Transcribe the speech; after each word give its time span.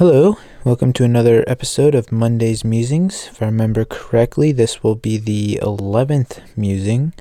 Hello, 0.00 0.38
welcome 0.64 0.94
to 0.94 1.04
another 1.04 1.44
episode 1.46 1.94
of 1.94 2.10
Monday's 2.10 2.64
Musings. 2.64 3.26
If 3.26 3.42
I 3.42 3.44
remember 3.44 3.84
correctly, 3.84 4.50
this 4.50 4.82
will 4.82 4.94
be 4.94 5.18
the 5.18 5.60
11th 5.60 6.40
musing, 6.56 7.12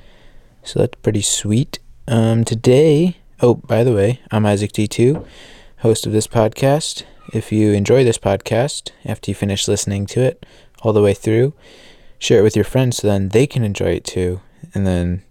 so 0.63 0.79
that's 0.79 0.95
pretty 1.01 1.21
sweet. 1.21 1.79
Um, 2.07 2.45
today, 2.45 3.17
oh, 3.41 3.55
by 3.55 3.83
the 3.83 3.93
way, 3.93 4.21
I'm 4.31 4.45
Isaac 4.45 4.71
D2, 4.71 5.25
host 5.79 6.05
of 6.05 6.13
this 6.13 6.25
podcast. 6.25 7.03
If 7.33 7.51
you 7.51 7.73
enjoy 7.73 8.05
this 8.05 8.17
podcast 8.17 8.91
after 9.03 9.29
you 9.29 9.35
finish 9.35 9.67
listening 9.67 10.05
to 10.05 10.21
it 10.21 10.45
all 10.81 10.93
the 10.93 11.01
way 11.01 11.13
through, 11.13 11.51
share 12.17 12.39
it 12.39 12.43
with 12.43 12.55
your 12.55 12.63
friends 12.63 12.95
so 12.95 13.07
then 13.09 13.27
they 13.27 13.45
can 13.45 13.65
enjoy 13.65 13.89
it 13.89 14.05
too. 14.05 14.39
And 14.73 14.87
then 14.87 15.23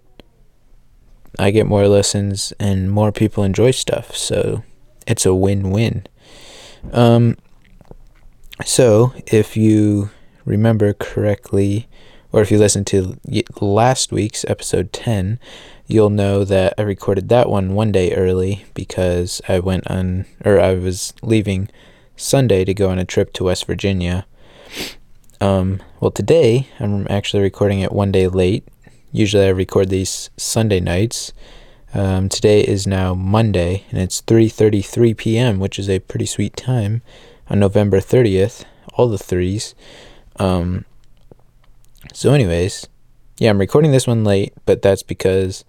I 1.38 1.50
get 1.50 1.66
more 1.66 1.88
listens 1.88 2.52
and 2.60 2.92
more 2.92 3.10
people 3.10 3.42
enjoy 3.42 3.70
stuff. 3.70 4.14
So 4.14 4.64
it's 5.06 5.24
a 5.24 5.34
win 5.34 5.70
win. 5.70 6.04
Um, 6.92 7.36
so 8.64 9.12
if 9.26 9.56
you 9.56 10.10
remember 10.44 10.92
correctly, 10.92 11.88
or 12.32 12.42
if 12.42 12.50
you 12.50 12.58
listened 12.58 12.86
to 12.88 13.18
last 13.60 14.12
week's 14.12 14.44
episode 14.46 14.92
10, 14.92 15.38
you'll 15.86 16.10
know 16.10 16.44
that 16.44 16.74
I 16.76 16.82
recorded 16.82 17.28
that 17.28 17.48
one 17.48 17.74
one 17.74 17.92
day 17.92 18.14
early 18.14 18.64
because 18.74 19.40
I 19.48 19.58
went 19.60 19.90
on, 19.90 20.26
or 20.44 20.60
I 20.60 20.74
was 20.74 21.14
leaving 21.22 21.68
Sunday 22.16 22.64
to 22.64 22.74
go 22.74 22.90
on 22.90 22.98
a 22.98 23.04
trip 23.04 23.32
to 23.34 23.44
West 23.44 23.66
Virginia. 23.66 24.26
Um, 25.40 25.80
well, 26.00 26.10
today 26.10 26.68
I'm 26.80 27.06
actually 27.08 27.42
recording 27.42 27.80
it 27.80 27.92
one 27.92 28.12
day 28.12 28.28
late. 28.28 28.66
Usually 29.12 29.46
I 29.46 29.50
record 29.50 29.88
these 29.88 30.30
Sunday 30.36 30.80
nights. 30.80 31.32
Um, 31.94 32.28
today 32.28 32.60
is 32.60 32.86
now 32.86 33.14
Monday, 33.14 33.84
and 33.90 33.98
it's 33.98 34.20
3:33 34.20 35.16
p.m., 35.16 35.58
which 35.58 35.78
is 35.78 35.88
a 35.88 36.00
pretty 36.00 36.26
sweet 36.26 36.56
time 36.56 37.00
on 37.48 37.60
November 37.60 37.98
30th. 37.98 38.64
All 38.94 39.08
the 39.08 39.16
threes. 39.16 39.74
Um, 40.36 40.84
so, 42.12 42.32
anyways, 42.32 42.88
yeah, 43.38 43.50
I'm 43.50 43.58
recording 43.58 43.92
this 43.92 44.06
one 44.06 44.24
late, 44.24 44.52
but 44.66 44.82
that's 44.82 45.02
because 45.02 45.64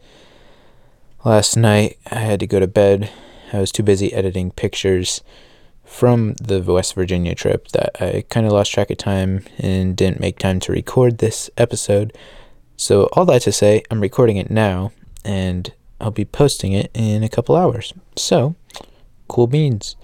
last 1.24 1.56
night 1.56 1.98
I 2.12 2.20
had 2.20 2.40
to 2.42 2.48
go 2.48 2.60
to 2.60 2.68
bed. 2.68 3.10
I 3.54 3.60
was 3.60 3.72
too 3.72 3.84
busy 3.84 4.14
editing 4.14 4.52
pictures 4.52 5.22
from 5.86 6.34
the 6.34 6.62
West 6.62 6.96
Virginia 6.96 7.34
trip 7.34 7.70
that 7.70 8.02
I 8.02 8.24
kind 8.30 8.46
of 8.46 8.52
lost 8.52 8.72
track 8.72 8.92
of 8.92 8.98
time 8.98 9.44
and 9.58 9.96
didn't 9.96 10.20
make 10.20 10.38
time 10.38 10.60
to 10.62 10.72
record 10.72 11.18
this 11.18 11.50
episode. 11.58 12.16
So, 12.76 13.06
all 13.14 13.26
that 13.26 13.44
to 13.44 13.54
say, 13.54 13.84
I'm 13.90 14.02
recording 14.02 14.36
it 14.38 14.52
now 14.52 14.92
and 15.24 15.74
I'll 16.00 16.12
be 16.12 16.26
posting 16.26 16.74
it 16.74 16.92
in 16.94 17.24
a 17.24 17.30
couple 17.30 17.56
hours. 17.56 17.94
So, 18.16 18.56
cool 19.28 19.48
beans. 19.48 19.96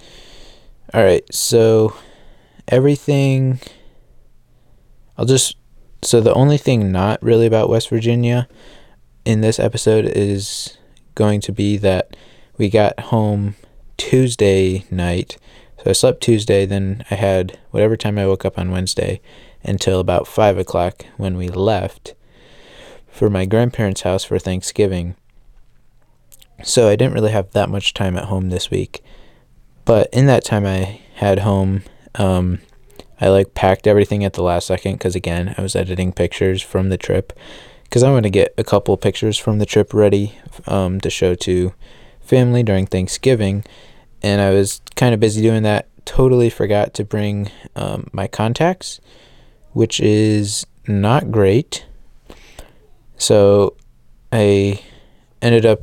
All 0.93 1.03
right, 1.03 1.23
so 1.33 1.95
everything. 2.67 3.59
I'll 5.17 5.25
just. 5.25 5.57
So, 6.01 6.21
the 6.21 6.33
only 6.33 6.57
thing 6.57 6.91
not 6.91 7.21
really 7.23 7.47
about 7.47 7.69
West 7.69 7.89
Virginia 7.89 8.47
in 9.23 9.41
this 9.41 9.59
episode 9.59 10.05
is 10.05 10.77
going 11.15 11.41
to 11.41 11.51
be 11.51 11.77
that 11.77 12.15
we 12.57 12.69
got 12.69 12.99
home 12.99 13.55
Tuesday 13.97 14.85
night 14.91 15.37
so 15.85 15.91
I 15.91 15.93
slept 15.93 16.21
Tuesday, 16.21 16.65
then 16.65 17.05
I 17.11 17.13
had 17.15 17.59
whatever 17.69 17.95
time 17.95 18.17
I 18.17 18.25
woke 18.25 18.43
up 18.43 18.57
on 18.57 18.71
Wednesday 18.71 19.21
until 19.63 19.99
about 19.99 20.27
5 20.27 20.57
o'clock 20.57 21.05
when 21.17 21.37
we 21.37 21.47
left 21.47 22.15
for 23.07 23.29
my 23.29 23.45
grandparents' 23.45 24.01
house 24.01 24.23
for 24.23 24.39
Thanksgiving. 24.39 25.15
So 26.65 26.89
I 26.89 26.95
didn't 26.95 27.13
really 27.13 27.31
have 27.31 27.51
that 27.51 27.69
much 27.69 27.93
time 27.93 28.17
at 28.17 28.25
home 28.25 28.49
this 28.49 28.69
week. 28.69 29.01
But 29.85 30.09
in 30.11 30.25
that 30.25 30.43
time 30.43 30.65
I 30.65 30.99
had 31.15 31.39
home, 31.39 31.83
um, 32.15 32.59
I 33.21 33.29
like 33.29 33.53
packed 33.53 33.87
everything 33.87 34.25
at 34.25 34.33
the 34.33 34.43
last 34.43 34.67
second 34.67 34.93
because 34.93 35.15
again, 35.15 35.55
I 35.57 35.61
was 35.61 35.75
editing 35.75 36.11
pictures 36.11 36.61
from 36.61 36.89
the 36.89 36.97
trip 36.97 37.31
because 37.83 38.03
I 38.03 38.11
want 38.11 38.23
to 38.23 38.31
get 38.31 38.53
a 38.57 38.63
couple 38.63 38.97
pictures 38.97 39.37
from 39.37 39.59
the 39.59 39.65
trip 39.65 39.93
ready 39.93 40.37
um, 40.65 40.99
to 41.01 41.09
show 41.09 41.35
to 41.35 41.73
family 42.19 42.63
during 42.63 42.87
Thanksgiving 42.87 43.63
and 44.25 44.41
I 44.41 44.49
was 44.49 44.81
kind 44.95 45.13
of 45.13 45.19
busy 45.19 45.43
doing 45.43 45.61
that. 45.63 45.87
Totally 46.03 46.49
forgot 46.49 46.95
to 46.95 47.03
bring 47.03 47.51
um, 47.75 48.09
my 48.11 48.25
contacts, 48.25 48.99
which 49.73 49.99
is 49.99 50.65
not 50.87 51.29
great. 51.31 51.85
So 53.17 53.75
I 54.31 54.81
ended 55.43 55.63
up, 55.63 55.81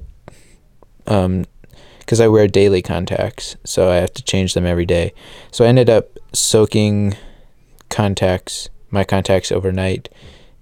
because 1.04 2.20
um, 2.20 2.24
I 2.24 2.28
wear 2.28 2.46
daily 2.48 2.82
contacts, 2.82 3.56
so 3.64 3.90
I 3.90 3.96
have 3.96 4.12
to 4.14 4.22
change 4.22 4.54
them 4.54 4.66
every 4.66 4.86
day. 4.86 5.12
So 5.50 5.64
I 5.64 5.68
ended 5.68 5.90
up 5.90 6.18
soaking 6.32 7.16
contacts, 7.88 8.68
my 8.90 9.04
contacts 9.04 9.52
overnight 9.52 10.08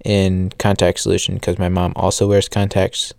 in 0.03 0.51
contact 0.57 0.99
solution 0.99 1.35
because 1.35 1.59
my 1.59 1.69
mom 1.69 1.93
also 1.95 2.27
wears 2.27 2.49
contacts. 2.49 3.13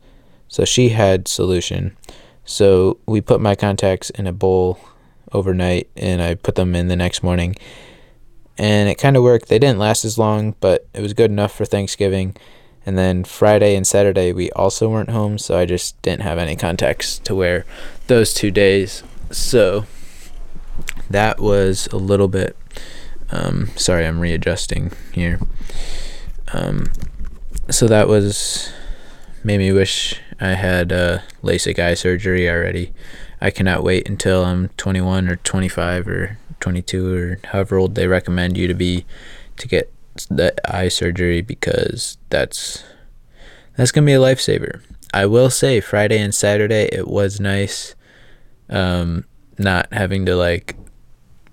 So 0.48 0.64
she 0.64 0.90
had 0.90 1.28
solution. 1.28 1.96
So 2.44 2.98
we 3.06 3.20
put 3.20 3.40
my 3.40 3.54
contacts 3.54 4.10
in 4.10 4.26
a 4.26 4.32
bowl 4.32 4.78
overnight 5.32 5.88
and 5.96 6.20
I 6.20 6.34
put 6.34 6.56
them 6.56 6.74
in 6.74 6.88
the 6.88 6.96
next 6.96 7.22
morning. 7.22 7.56
And 8.58 8.88
it 8.88 8.96
kind 8.96 9.16
of 9.16 9.22
worked. 9.22 9.48
They 9.48 9.58
didn't 9.58 9.78
last 9.78 10.04
as 10.04 10.18
long, 10.18 10.54
but 10.60 10.86
it 10.92 11.00
was 11.00 11.14
good 11.14 11.30
enough 11.30 11.54
for 11.54 11.64
Thanksgiving. 11.64 12.36
And 12.84 12.98
then 12.98 13.24
Friday 13.24 13.76
and 13.76 13.86
Saturday, 13.86 14.32
we 14.32 14.50
also 14.52 14.88
weren't 14.88 15.10
home, 15.10 15.38
so 15.38 15.56
I 15.56 15.66
just 15.66 16.00
didn't 16.02 16.22
have 16.22 16.38
any 16.38 16.56
contacts 16.56 17.18
to 17.20 17.34
wear 17.34 17.64
those 18.08 18.34
two 18.34 18.50
days. 18.50 19.04
So 19.30 19.86
that 21.08 21.40
was 21.40 21.86
a 21.92 21.96
little 21.96 22.28
bit. 22.28 22.56
Um, 23.30 23.68
sorry, 23.76 24.06
I'm 24.06 24.20
readjusting 24.20 24.92
here. 25.12 25.40
Um, 26.52 26.92
so 27.70 27.86
that 27.86 28.08
was 28.08 28.72
made 29.44 29.58
me 29.58 29.72
wish 29.72 30.20
I 30.40 30.54
had 30.54 30.92
uh, 30.92 31.18
LASIK 31.42 31.78
eye 31.78 31.94
surgery 31.94 32.48
already. 32.48 32.92
I 33.40 33.50
cannot 33.50 33.82
wait 33.82 34.08
until 34.08 34.44
I'm 34.44 34.68
21 34.76 35.28
or 35.28 35.36
25 35.36 36.08
or 36.08 36.38
22 36.60 37.14
or 37.14 37.38
however 37.44 37.76
old 37.76 37.94
they 37.94 38.06
recommend 38.06 38.56
you 38.56 38.68
to 38.68 38.74
be 38.74 39.04
to 39.56 39.66
get 39.66 39.92
the 40.26 40.54
eye 40.70 40.88
surgery 40.88 41.40
because 41.40 42.18
that's 42.30 42.82
that's 43.76 43.92
gonna 43.92 44.06
be 44.06 44.12
a 44.12 44.18
lifesaver. 44.18 44.82
I 45.14 45.26
will 45.26 45.50
say 45.50 45.80
Friday 45.80 46.18
and 46.18 46.34
Saturday 46.34 46.88
it 46.92 47.08
was 47.08 47.40
nice, 47.40 47.94
um, 48.70 49.24
not 49.58 49.92
having 49.92 50.24
to 50.26 50.36
like 50.36 50.76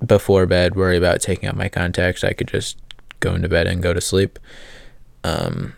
before 0.05 0.45
bed 0.45 0.75
worry 0.75 0.97
about 0.97 1.21
taking 1.21 1.49
out 1.49 1.57
my 1.57 1.69
contacts. 1.69 2.23
I 2.23 2.33
could 2.33 2.47
just 2.47 2.77
go 3.19 3.35
into 3.35 3.49
bed 3.49 3.67
and 3.67 3.83
go 3.83 3.93
to 3.93 4.01
sleep. 4.01 4.39
Um, 5.23 5.73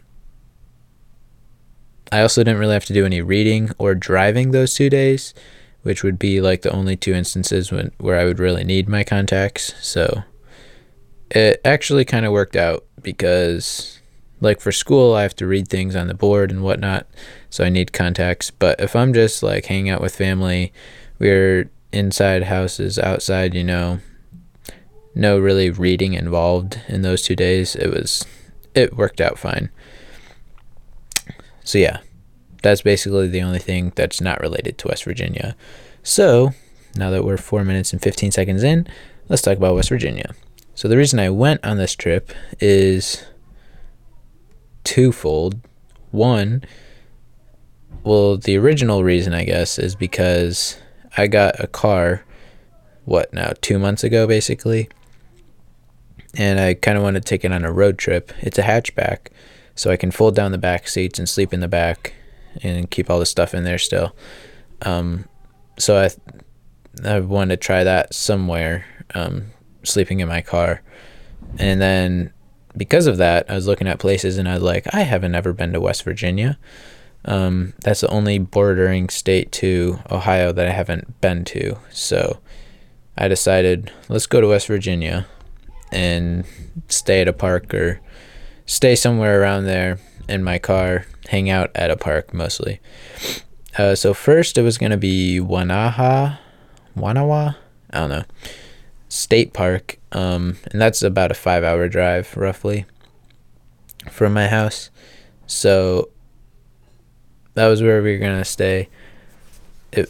I 2.11 2.21
also 2.21 2.43
didn't 2.43 2.59
really 2.59 2.73
have 2.73 2.85
to 2.85 2.93
do 2.93 3.05
any 3.05 3.21
reading 3.21 3.71
or 3.77 3.95
driving 3.95 4.51
those 4.51 4.73
two 4.73 4.89
days, 4.89 5.33
which 5.81 6.03
would 6.03 6.19
be 6.19 6.41
like 6.41 6.61
the 6.61 6.71
only 6.71 6.95
two 6.95 7.13
instances 7.13 7.71
when 7.71 7.91
where 7.97 8.19
I 8.19 8.25
would 8.25 8.39
really 8.39 8.63
need 8.63 8.89
my 8.89 9.03
contacts. 9.03 9.73
So 9.81 10.23
it 11.31 11.61
actually 11.63 12.05
kind 12.05 12.25
of 12.25 12.31
worked 12.31 12.55
out 12.55 12.85
because 13.01 13.99
like 14.41 14.59
for 14.59 14.71
school 14.71 15.13
I 15.13 15.21
have 15.23 15.35
to 15.37 15.47
read 15.47 15.67
things 15.67 15.95
on 15.95 16.07
the 16.07 16.13
board 16.13 16.51
and 16.51 16.63
whatnot, 16.63 17.07
so 17.49 17.63
I 17.63 17.69
need 17.69 17.93
contacts. 17.93 18.51
But 18.51 18.79
if 18.79 18.95
I'm 18.95 19.13
just 19.13 19.41
like 19.41 19.65
hanging 19.65 19.89
out 19.89 20.01
with 20.01 20.15
family, 20.15 20.73
we're 21.19 21.69
inside 21.93 22.43
houses, 22.43 22.99
outside, 22.99 23.53
you 23.53 23.63
know, 23.63 23.99
no 25.13 25.37
really 25.37 25.69
reading 25.69 26.13
involved 26.13 26.79
in 26.87 27.01
those 27.01 27.21
two 27.21 27.35
days. 27.35 27.75
It 27.75 27.89
was 27.89 28.25
it 28.73 28.97
worked 28.97 29.21
out 29.21 29.39
fine. 29.39 29.69
So 31.63 31.77
yeah, 31.77 31.99
that's 32.61 32.81
basically 32.81 33.27
the 33.27 33.41
only 33.41 33.59
thing 33.59 33.93
that's 33.95 34.19
not 34.19 34.41
related 34.41 34.77
to 34.79 34.89
West 34.89 35.03
Virginia. 35.05 35.55
So 36.03 36.51
now 36.95 37.09
that 37.11 37.23
we're 37.23 37.37
four 37.37 37.63
minutes 37.63 37.93
and 37.93 38.01
15 38.01 38.31
seconds 38.31 38.63
in, 38.63 38.87
let's 39.29 39.41
talk 39.41 39.57
about 39.57 39.75
West 39.75 39.89
Virginia. 39.89 40.33
So 40.75 40.87
the 40.87 40.97
reason 40.97 41.19
I 41.19 41.29
went 41.29 41.63
on 41.65 41.77
this 41.77 41.95
trip 41.95 42.31
is 42.59 43.23
twofold. 44.83 45.59
One, 46.11 46.63
well, 48.03 48.37
the 48.37 48.57
original 48.57 49.03
reason, 49.03 49.33
I 49.33 49.43
guess, 49.43 49.77
is 49.77 49.95
because 49.95 50.77
I 51.17 51.27
got 51.27 51.59
a 51.59 51.67
car, 51.67 52.25
what 53.05 53.33
now, 53.33 53.53
two 53.61 53.77
months 53.77 54.03
ago, 54.03 54.27
basically. 54.27 54.89
And 56.35 56.59
I 56.59 56.73
kind 56.73 56.97
of 56.97 57.03
want 57.03 57.15
to 57.15 57.21
take 57.21 57.43
it 57.45 57.51
on 57.51 57.65
a 57.65 57.71
road 57.71 57.97
trip. 57.97 58.31
It's 58.39 58.57
a 58.57 58.63
hatchback 58.63 59.27
so 59.75 59.91
I 59.91 59.97
can 59.97 60.11
fold 60.11 60.35
down 60.35 60.51
the 60.51 60.57
back 60.57 60.87
seats 60.87 61.19
and 61.19 61.27
sleep 61.27 61.53
in 61.53 61.59
the 61.59 61.67
back 61.67 62.13
and 62.63 62.89
keep 62.89 63.09
all 63.09 63.19
the 63.19 63.25
stuff 63.25 63.53
in 63.53 63.63
there 63.63 63.77
still. 63.77 64.15
Um, 64.81 65.25
so 65.77 65.97
I 65.97 66.09
I 67.07 67.19
wanted 67.19 67.55
to 67.55 67.57
try 67.57 67.83
that 67.83 68.13
somewhere, 68.13 68.85
um, 69.15 69.51
sleeping 69.83 70.19
in 70.19 70.27
my 70.27 70.41
car, 70.41 70.81
and 71.57 71.81
then 71.81 72.33
because 72.75 73.07
of 73.07 73.17
that, 73.17 73.49
I 73.49 73.55
was 73.55 73.67
looking 73.67 73.87
at 73.87 73.99
places 73.99 74.37
and 74.37 74.47
I 74.47 74.53
was 74.55 74.63
like, 74.63 74.93
I 74.93 75.01
haven't 75.01 75.35
ever 75.35 75.53
been 75.53 75.73
to 75.73 75.81
West 75.81 76.03
Virginia. 76.03 76.57
Um, 77.25 77.73
that's 77.83 78.01
the 78.01 78.07
only 78.07 78.39
bordering 78.39 79.09
state 79.09 79.51
to 79.53 79.99
Ohio 80.09 80.51
that 80.51 80.67
I 80.67 80.71
haven't 80.71 81.19
been 81.21 81.43
to. 81.45 81.77
So 81.91 82.39
I 83.17 83.27
decided 83.27 83.91
let's 84.09 84.25
go 84.25 84.41
to 84.41 84.47
West 84.47 84.67
Virginia 84.67 85.27
and 85.91 86.45
stay 86.87 87.21
at 87.21 87.27
a 87.27 87.33
park 87.33 87.73
or 87.73 87.99
stay 88.65 88.95
somewhere 88.95 89.41
around 89.41 89.65
there 89.65 89.99
in 90.29 90.43
my 90.43 90.57
car, 90.57 91.05
hang 91.27 91.49
out 91.49 91.71
at 91.75 91.91
a 91.91 91.97
park 91.97 92.33
mostly. 92.33 92.79
Uh, 93.77 93.95
so 93.95 94.13
first 94.13 94.57
it 94.57 94.61
was 94.61 94.77
gonna 94.77 94.97
be 94.97 95.39
Wanaha, 95.39 96.39
Wanawa, 96.97 97.55
I 97.91 97.99
don't 97.99 98.09
know, 98.09 98.23
State 99.11 99.51
Park, 99.51 99.97
um, 100.13 100.55
and 100.71 100.79
that's 100.79 101.01
about 101.03 101.31
a 101.31 101.33
five-hour 101.33 101.89
drive 101.89 102.37
roughly 102.37 102.85
from 104.09 104.31
my 104.31 104.47
house. 104.47 104.89
So 105.47 106.07
that 107.55 107.67
was 107.67 107.81
where 107.81 108.01
we 108.01 108.13
were 108.13 108.19
gonna 108.19 108.45
stay. 108.45 108.87
It 109.91 110.09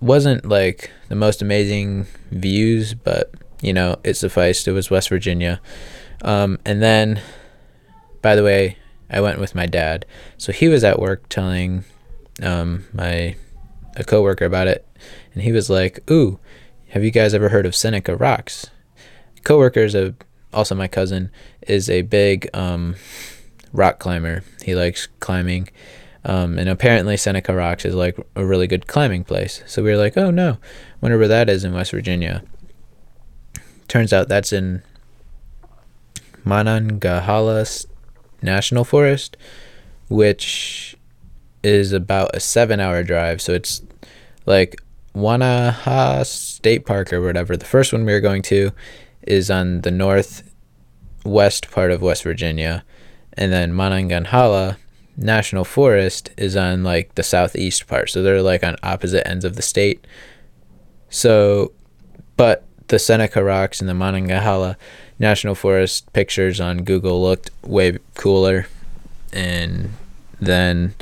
wasn't 0.00 0.44
like 0.44 0.90
the 1.08 1.14
most 1.14 1.40
amazing 1.40 2.08
views, 2.32 2.94
but 2.94 3.30
you 3.62 3.72
know 3.72 3.94
it 4.02 4.14
sufficed. 4.14 4.66
It 4.66 4.72
was 4.72 4.90
West 4.90 5.08
Virginia, 5.08 5.60
um, 6.22 6.58
and 6.64 6.82
then, 6.82 7.22
by 8.22 8.34
the 8.34 8.42
way, 8.42 8.76
I 9.08 9.20
went 9.20 9.38
with 9.38 9.54
my 9.54 9.66
dad. 9.66 10.04
So 10.36 10.50
he 10.50 10.66
was 10.66 10.82
at 10.82 10.98
work 10.98 11.28
telling 11.28 11.84
um, 12.42 12.86
my 12.92 13.36
a 13.94 14.02
coworker 14.02 14.46
about 14.46 14.66
it, 14.66 14.84
and 15.32 15.44
he 15.44 15.52
was 15.52 15.70
like, 15.70 16.00
"Ooh, 16.10 16.40
have 16.90 17.04
you 17.04 17.10
guys 17.10 17.34
ever 17.34 17.48
heard 17.48 17.66
of 17.66 17.74
Seneca 17.74 18.16
Rocks?" 18.16 18.70
Coworker 19.44 19.84
is 19.84 19.94
a 19.94 20.14
also 20.52 20.74
my 20.74 20.88
cousin 20.88 21.30
is 21.62 21.90
a 21.90 22.02
big 22.02 22.48
um, 22.54 22.96
rock 23.72 23.98
climber. 23.98 24.42
He 24.64 24.74
likes 24.74 25.08
climbing. 25.20 25.68
Um, 26.24 26.58
and 26.58 26.68
apparently 26.68 27.16
Seneca 27.16 27.54
Rocks 27.54 27.84
is 27.84 27.94
like 27.94 28.18
a 28.34 28.44
really 28.44 28.66
good 28.66 28.88
climbing 28.88 29.22
place. 29.22 29.62
So 29.66 29.82
we 29.82 29.90
were 29.90 29.96
like, 29.96 30.16
oh 30.16 30.32
no, 30.32 30.58
where 30.98 31.28
that 31.28 31.48
is 31.48 31.62
in 31.62 31.72
West 31.72 31.92
Virginia. 31.92 32.42
Turns 33.86 34.12
out 34.12 34.28
that's 34.28 34.52
in 34.52 34.82
Monongahela 36.44 37.64
National 38.42 38.82
Forest, 38.82 39.36
which 40.08 40.96
is 41.62 41.92
about 41.92 42.34
a 42.34 42.40
seven 42.40 42.80
hour 42.80 43.04
drive. 43.04 43.40
So 43.40 43.52
it's 43.52 43.82
like 44.46 44.80
Wanaha 45.16 46.26
State 46.26 46.84
Park 46.84 47.10
or 47.12 47.22
whatever. 47.22 47.56
The 47.56 47.64
first 47.64 47.92
one 47.92 48.04
we 48.04 48.12
were 48.12 48.20
going 48.20 48.42
to 48.42 48.72
is 49.22 49.50
on 49.50 49.80
the 49.80 49.90
northwest 49.90 51.70
part 51.70 51.90
of 51.90 52.02
West 52.02 52.22
Virginia. 52.22 52.84
And 53.32 53.50
then 53.50 53.72
Monongahela 53.72 54.76
National 55.16 55.64
Forest 55.64 56.30
is 56.36 56.54
on 56.54 56.84
like 56.84 57.14
the 57.14 57.22
southeast 57.22 57.86
part. 57.86 58.10
So 58.10 58.22
they're 58.22 58.42
like 58.42 58.62
on 58.62 58.76
opposite 58.82 59.26
ends 59.26 59.46
of 59.46 59.56
the 59.56 59.62
state. 59.62 60.06
So, 61.08 61.72
but 62.36 62.64
the 62.88 62.98
Seneca 62.98 63.42
Rocks 63.42 63.80
and 63.80 63.88
the 63.88 63.94
Monongahela 63.94 64.76
National 65.18 65.54
Forest 65.54 66.12
pictures 66.12 66.60
on 66.60 66.84
Google 66.84 67.22
looked 67.22 67.50
way 67.62 67.98
cooler. 68.14 68.66
And 69.32 69.94
then 70.40 70.94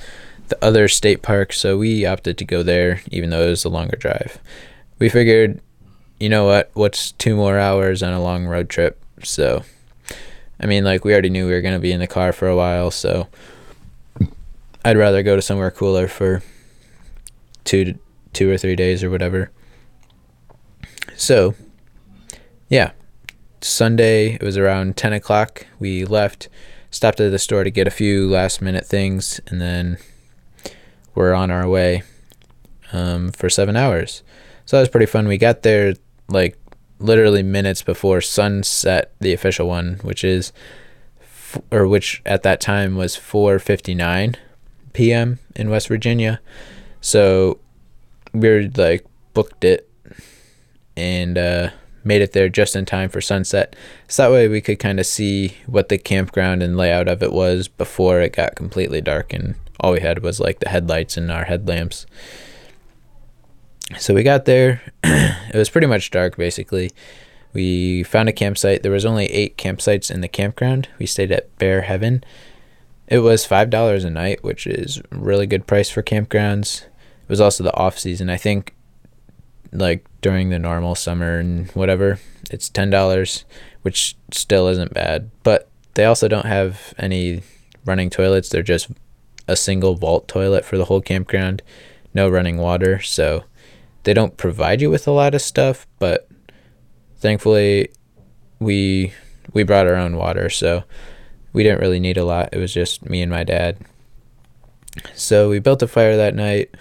the 0.49 0.65
other 0.65 0.89
state 0.89 1.23
park, 1.23 1.53
so 1.53 1.79
we 1.79 2.05
opted 2.05 2.39
to 2.39 2.45
go 2.45 2.63
there, 2.63 3.01
even 3.11 3.31
though 3.31 3.47
it 3.47 3.51
was 3.51 3.65
a 3.65 3.69
longer 3.69 3.97
drive. 3.97 4.39
We 4.99 5.09
figured, 5.09 5.61
you 6.21 6.29
know 6.29 6.45
what, 6.45 6.71
what's 6.75 7.13
two 7.13 7.37
more 7.37 7.59
hours 7.59 8.03
on 8.03 8.13
a 8.13 8.23
long 8.23 8.47
road 8.47 8.69
trip? 8.69 9.03
So, 9.23 9.65
I 10.61 10.67
mean, 10.67 10.85
like, 10.85 11.05
we 11.05 11.13
already 11.13 11.31
knew 11.31 11.47
we 11.47 11.53
were 11.53 11.61
going 11.61 11.75
to 11.75 11.81
be 11.81 11.93
in 11.93 12.01
the 12.01 12.07
car 12.07 12.33
for 12.33 12.49
a 12.49 12.57
while, 12.57 12.91
so 12.91 13.29
I'd 14.85 14.99
rather 14.99 15.23
go 15.23 15.37
to 15.37 15.43
somewhere 15.43 15.71
cooler 15.71 16.09
for 16.09 16.43
two, 17.65 17.99
two 18.33 18.51
or 18.51 18.59
three 18.59 18.77
days 18.77 19.03
or 19.03 19.11
whatever. 19.11 19.51
So, 21.17 21.55
yeah, 22.69 22.93
Sunday, 23.61 24.35
it 24.35 24.43
was 24.43 24.59
around 24.59 24.97
10 24.97 25.15
o'clock. 25.15 25.67
We 25.79 26.05
left, 26.05 26.49
stopped 26.91 27.21
at 27.21 27.31
the 27.31 27.39
store 27.39 27.65
to 27.65 27.71
get 27.71 27.87
a 27.87 27.91
few 27.91 28.29
last 28.29 28.61
minute 28.61 28.85
things, 28.85 29.41
and 29.47 29.61
then 29.61 29.97
we're 31.15 31.35
on 31.35 31.51
our 31.51 31.69
way 31.69 32.03
um, 32.93 33.31
for 33.33 33.49
seven 33.49 33.77
hours. 33.77 34.23
So 34.67 34.77
that 34.77 34.83
was 34.83 34.89
pretty 34.89 35.07
fun. 35.07 35.29
We 35.29 35.39
got 35.39 35.63
there 35.63 35.95
like 36.29 36.59
literally 36.99 37.43
minutes 37.43 37.83
before 37.83 38.21
sunset, 38.21 39.13
the 39.21 39.33
official 39.33 39.69
one, 39.69 40.01
which 40.03 40.25
is, 40.25 40.53
f- 41.21 41.61
or 41.71 41.87
which 41.87 42.23
at 42.25 42.43
that 42.43 42.61
time 42.61 42.97
was 42.97 43.17
4:59 43.17 44.37
p.m. 44.93 45.39
in 45.55 45.71
West 45.71 45.89
Virginia. 45.89 46.41
So 47.01 47.59
we 48.33 48.49
were 48.49 48.71
like 48.77 49.05
booked 49.35 49.65
it 49.65 49.91
and 50.97 51.37
uh, 51.37 51.71
made 52.05 52.23
it 52.23 52.33
there 52.33 52.49
just 52.49 52.77
in 52.77 52.85
time 52.87 53.09
for 53.11 53.21
sunset. 53.21 53.77
So 54.09 54.23
that 54.23 54.33
way 54.33 54.49
we 54.49 54.61
could 54.61 54.79
kind 54.79 55.01
of 55.01 55.07
see 55.07 55.57
what 55.67 55.89
the 55.89 55.99
campground 55.99 56.63
and 56.63 56.77
layout 56.77 57.09
of 57.09 57.23
it 57.23 57.33
was 57.33 57.69
before 57.69 58.21
it 58.21 58.33
got 58.33 58.55
completely 58.55 59.01
dark 59.01 59.33
and 59.33 59.57
all 59.81 59.93
we 59.93 60.01
had 60.01 60.23
was 60.23 60.41
like 60.41 60.61
the 60.61 60.69
headlights 60.69 61.17
and 61.17 61.31
our 61.31 61.45
headlamps. 61.45 62.07
So 63.99 64.15
we 64.15 64.23
got 64.23 64.45
there. 64.45 64.83
it 65.05 65.57
was 65.57 65.71
pretty 65.71 65.87
much 65.87 66.11
dark 66.11 66.37
basically. 66.37 66.91
We 67.53 68.03
found 68.03 68.29
a 68.29 68.33
campsite. 68.33 68.83
There 68.83 68.93
was 68.93 69.07
only 69.07 69.27
8 69.27 69.57
campsites 69.57 70.11
in 70.11 70.21
the 70.21 70.29
campground. 70.29 70.89
We 70.99 71.07
stayed 71.07 71.31
at 71.31 71.57
Bear 71.59 71.83
Heaven. 71.83 72.25
It 73.07 73.21
was 73.21 73.47
$5 73.47 74.05
a 74.05 74.11
night, 74.11 74.43
which 74.43 74.67
is 74.67 75.01
really 75.11 75.47
good 75.47 75.67
price 75.67 75.89
for 75.89 76.03
campgrounds. 76.03 76.83
It 76.85 77.29
was 77.29 77.41
also 77.41 77.63
the 77.63 77.77
off 77.77 77.99
season. 77.99 78.29
I 78.29 78.37
think 78.37 78.75
like 79.73 80.07
during 80.21 80.51
the 80.51 80.59
normal 80.59 80.95
summer 80.95 81.39
and 81.39 81.71
whatever, 81.73 82.19
it's 82.51 82.69
$10, 82.71 83.45
which 83.83 84.17
still 84.33 84.67
isn't 84.69 84.93
bad. 84.93 85.31
But 85.43 85.69
they 85.95 86.05
also 86.05 86.27
don't 86.27 86.47
have 86.47 86.93
any 86.99 87.43
running 87.85 88.11
toilets. 88.11 88.49
They're 88.49 88.63
just 88.63 88.89
a 89.47 89.57
single 89.57 89.95
vault 89.95 90.29
toilet 90.29 90.65
for 90.65 90.77
the 90.79 90.87
whole 90.87 91.01
campground, 91.01 91.63
no 92.13 92.29
running 92.29 92.57
water. 92.57 93.01
So 93.01 93.45
they 94.05 94.15
don't 94.15 94.37
provide 94.37 94.81
you 94.81 94.91
with 94.91 95.07
a 95.07 95.13
lot 95.13 95.35
of 95.35 95.43
stuff, 95.43 95.87
but 95.99 96.29
thankfully 97.17 97.91
we 98.59 99.13
we 99.53 99.63
brought 99.63 99.87
our 99.87 99.95
own 99.95 100.17
water, 100.17 100.49
so 100.49 100.85
we 101.53 101.63
didn't 101.63 101.81
really 101.81 102.01
need 102.01 102.17
a 102.17 102.25
lot. 102.25 102.51
It 102.53 102.59
was 102.59 102.73
just 102.73 103.09
me 103.09 103.23
and 103.23 103.31
my 103.31 103.45
dad. 103.45 103.79
So 105.15 105.49
we 105.49 105.59
built 105.59 105.83
a 105.83 105.89
fire 105.89 106.17
that 106.17 106.35
night, 106.35 106.75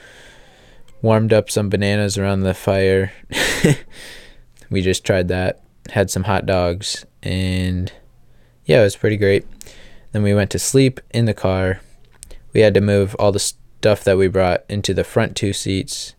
warmed 1.01 1.33
up 1.33 1.49
some 1.49 1.69
bananas 1.69 2.17
around 2.17 2.41
the 2.41 2.53
fire. 2.53 3.11
we 4.69 4.81
just 4.81 5.05
tried 5.05 5.27
that, 5.29 5.61
had 5.89 6.09
some 6.09 6.23
hot 6.23 6.45
dogs, 6.45 7.05
and 7.21 7.91
yeah, 8.65 8.81
it 8.81 8.83
was 8.83 8.95
pretty 8.95 9.17
great. 9.17 9.45
Then 10.11 10.23
we 10.23 10.33
went 10.33 10.51
to 10.51 10.59
sleep 10.59 10.99
in 11.11 11.25
the 11.25 11.33
car 11.33 11.81
we 12.53 12.61
had 12.61 12.73
to 12.73 12.81
move 12.81 13.15
all 13.19 13.31
the 13.31 13.39
stuff 13.39 14.03
that 14.03 14.17
we 14.17 14.27
brought 14.27 14.63
into 14.69 14.93
the 14.93 15.03
front 15.03 15.35
two 15.35 15.53
seats. 15.53 16.15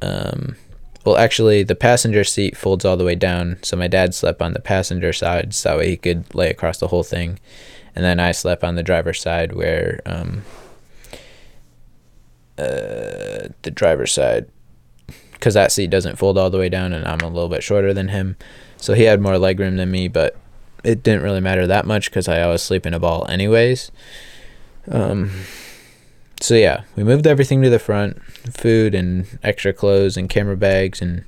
Um, 0.00 0.56
well, 1.04 1.18
actually, 1.18 1.62
the 1.62 1.74
passenger 1.74 2.24
seat 2.24 2.56
folds 2.56 2.84
all 2.84 2.96
the 2.96 3.04
way 3.04 3.14
down, 3.14 3.58
so 3.62 3.76
my 3.76 3.88
dad 3.88 4.14
slept 4.14 4.40
on 4.40 4.54
the 4.54 4.60
passenger 4.60 5.12
side, 5.12 5.54
so 5.54 5.68
that 5.68 5.78
way 5.78 5.90
he 5.90 5.96
could 5.96 6.34
lay 6.34 6.48
across 6.50 6.78
the 6.78 6.88
whole 6.88 7.02
thing, 7.02 7.38
and 7.94 8.04
then 8.04 8.18
I 8.18 8.32
slept 8.32 8.64
on 8.64 8.74
the 8.74 8.82
driver's 8.82 9.20
side, 9.20 9.54
where 9.54 10.00
um, 10.06 10.42
uh, 12.56 13.48
the 13.62 13.70
driver's 13.70 14.12
side, 14.12 14.46
because 15.32 15.52
that 15.54 15.72
seat 15.72 15.90
doesn't 15.90 16.16
fold 16.16 16.38
all 16.38 16.48
the 16.48 16.58
way 16.58 16.70
down, 16.70 16.94
and 16.94 17.06
I'm 17.06 17.20
a 17.20 17.28
little 17.28 17.50
bit 17.50 17.62
shorter 17.62 17.92
than 17.92 18.08
him, 18.08 18.36
so 18.78 18.94
he 18.94 19.02
had 19.02 19.20
more 19.20 19.34
legroom 19.34 19.76
than 19.76 19.90
me, 19.90 20.08
but 20.08 20.36
it 20.84 21.02
didn't 21.02 21.22
really 21.22 21.40
matter 21.40 21.66
that 21.66 21.86
much 21.86 22.10
because 22.10 22.28
I 22.28 22.40
always 22.40 22.62
sleep 22.62 22.86
in 22.86 22.94
a 22.94 23.00
ball 23.00 23.26
anyways. 23.28 23.90
Um, 24.90 25.30
so 26.40 26.54
yeah, 26.54 26.82
we 26.96 27.04
moved 27.04 27.26
everything 27.26 27.62
to 27.62 27.70
the 27.70 27.78
front, 27.78 28.22
food 28.22 28.94
and 28.94 29.26
extra 29.42 29.72
clothes 29.72 30.16
and 30.16 30.28
camera 30.28 30.56
bags 30.56 31.00
and 31.00 31.24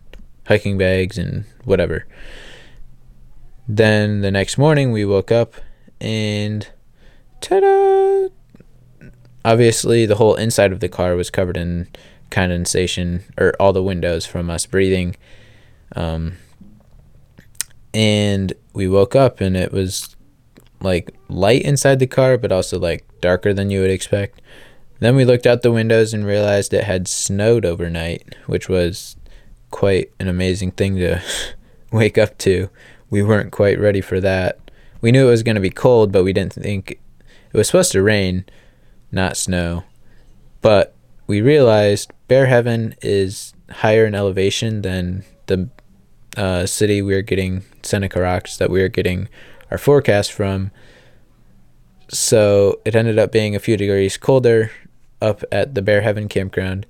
hiking 0.46 0.78
bags 0.78 1.18
and 1.18 1.44
whatever. 1.64 2.06
Then 3.68 4.20
the 4.20 4.30
next 4.30 4.58
morning 4.58 4.92
we 4.92 5.04
woke 5.04 5.32
up 5.32 5.54
and 6.00 6.68
ta-da! 7.40 8.28
Obviously, 9.44 10.06
the 10.06 10.16
whole 10.16 10.34
inside 10.34 10.72
of 10.72 10.80
the 10.80 10.88
car 10.88 11.14
was 11.14 11.30
covered 11.30 11.56
in 11.56 11.88
condensation, 12.30 13.22
or 13.38 13.54
all 13.60 13.72
the 13.72 13.82
windows 13.82 14.26
from 14.26 14.50
us 14.50 14.66
breathing. 14.66 15.16
Um, 15.94 16.34
and 17.94 18.52
we 18.72 18.88
woke 18.88 19.14
up 19.14 19.40
and 19.40 19.56
it 19.56 19.72
was 19.72 20.16
like 20.80 21.14
light 21.28 21.62
inside 21.62 21.98
the 22.00 22.06
car, 22.06 22.36
but 22.36 22.52
also 22.52 22.78
like 22.78 23.05
darker 23.20 23.52
than 23.52 23.70
you 23.70 23.80
would 23.80 23.90
expect. 23.90 24.40
Then 25.00 25.16
we 25.16 25.25
looked 25.25 25.46
out 25.46 25.62
the 25.62 25.73
windows 25.73 26.14
and 26.14 26.25
realized 26.25 26.73
it 26.73 26.85
had 26.85 27.06
snowed 27.06 27.64
overnight, 27.64 28.35
which 28.46 28.68
was 28.68 29.16
quite 29.70 30.11
an 30.18 30.28
amazing 30.28 30.70
thing 30.73 30.96
to 30.96 31.20
wake 31.92 32.16
up 32.16 32.38
to. 32.38 32.70
We 33.11 33.23
weren't 33.23 33.52
quite 33.52 33.78
ready 33.78 34.00
for 34.00 34.20
that. 34.20 34.58
We 35.00 35.12
knew 35.12 35.26
it 35.26 35.30
was 35.30 35.42
going 35.42 35.56
to 35.56 35.61
be 35.61 35.70
cold, 35.70 36.12
but 36.12 36.25
we 36.25 36.32
didn't 36.32 36.54
think 36.54 36.92
it 37.52 37.56
was 37.56 37.68
supposed 37.68 37.92
to 37.92 38.02
rain, 38.02 38.44
not 39.12 39.37
snow. 39.37 39.85
But 40.62 40.94
we 41.26 41.40
realized 41.40 42.11
Bear 42.28 42.46
Heaven 42.46 42.94
is 43.02 43.52
higher 43.70 44.06
in 44.06 44.14
elevation 44.14 44.82
than 44.82 45.25
the 45.46 45.68
uh, 46.37 46.66
city 46.66 47.02
we 47.02 47.14
were 47.14 47.23
getting 47.23 47.64
Seneca 47.82 48.20
Rocks 48.20 48.56
that 48.56 48.70
we 48.70 48.80
were 48.80 48.88
getting 48.88 49.28
our 49.70 49.78
forecast 49.78 50.32
from. 50.32 50.70
So 52.08 52.80
it 52.84 52.94
ended 52.94 53.18
up 53.18 53.32
being 53.32 53.56
a 53.56 53.60
few 53.60 53.76
degrees 53.76 54.16
colder 54.16 54.70
up 55.20 55.42
at 55.50 55.75
the 55.75 55.82
Bear 55.82 56.02
Heaven 56.02 56.28
campground, 56.28 56.86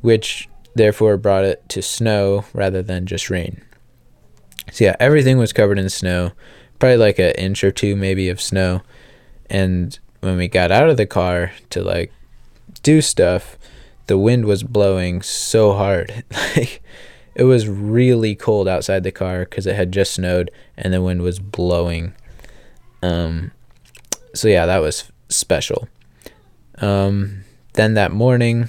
which 0.00 0.48
therefore 0.74 1.16
brought 1.16 1.44
it 1.44 1.68
to 1.70 1.82
snow 1.82 2.44
rather 2.52 2.82
than 2.82 3.06
just 3.06 3.30
rain. 3.30 3.62
So 4.72 4.84
yeah, 4.84 4.96
everything 4.98 5.38
was 5.38 5.52
covered 5.52 5.78
in 5.78 5.88
snow, 5.88 6.32
probably 6.78 6.96
like 6.96 7.18
an 7.18 7.32
inch 7.32 7.62
or 7.64 7.70
two 7.70 7.96
maybe 7.96 8.28
of 8.28 8.40
snow. 8.40 8.82
And 9.48 9.98
when 10.20 10.36
we 10.36 10.48
got 10.48 10.72
out 10.72 10.88
of 10.88 10.96
the 10.96 11.06
car 11.06 11.52
to 11.70 11.82
like 11.82 12.12
do 12.82 13.00
stuff, 13.00 13.58
the 14.06 14.18
wind 14.18 14.44
was 14.44 14.62
blowing 14.62 15.22
so 15.22 15.72
hard. 15.72 16.24
Like 16.56 16.82
it 17.34 17.44
was 17.44 17.68
really 17.68 18.36
cold 18.36 18.68
outside 18.68 19.02
the 19.02 19.10
car 19.10 19.40
because 19.40 19.66
it 19.66 19.74
had 19.74 19.90
just 19.90 20.12
snowed 20.12 20.52
and 20.76 20.94
the 20.94 21.02
wind 21.02 21.20
was 21.22 21.40
blowing. 21.40 22.14
Um, 23.02 23.50
so 24.34 24.48
yeah, 24.48 24.66
that 24.66 24.78
was 24.78 25.10
special. 25.28 25.88
Um, 26.78 27.44
then 27.74 27.94
that 27.94 28.12
morning, 28.12 28.68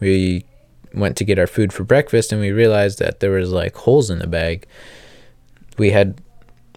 we 0.00 0.44
went 0.94 1.16
to 1.18 1.24
get 1.24 1.38
our 1.38 1.46
food 1.46 1.72
for 1.72 1.84
breakfast 1.84 2.32
and 2.32 2.40
we 2.40 2.50
realized 2.50 2.98
that 2.98 3.20
there 3.20 3.30
was 3.30 3.50
like 3.50 3.74
holes 3.76 4.10
in 4.10 4.18
the 4.18 4.26
bag. 4.26 4.66
We 5.78 5.90
had 5.90 6.20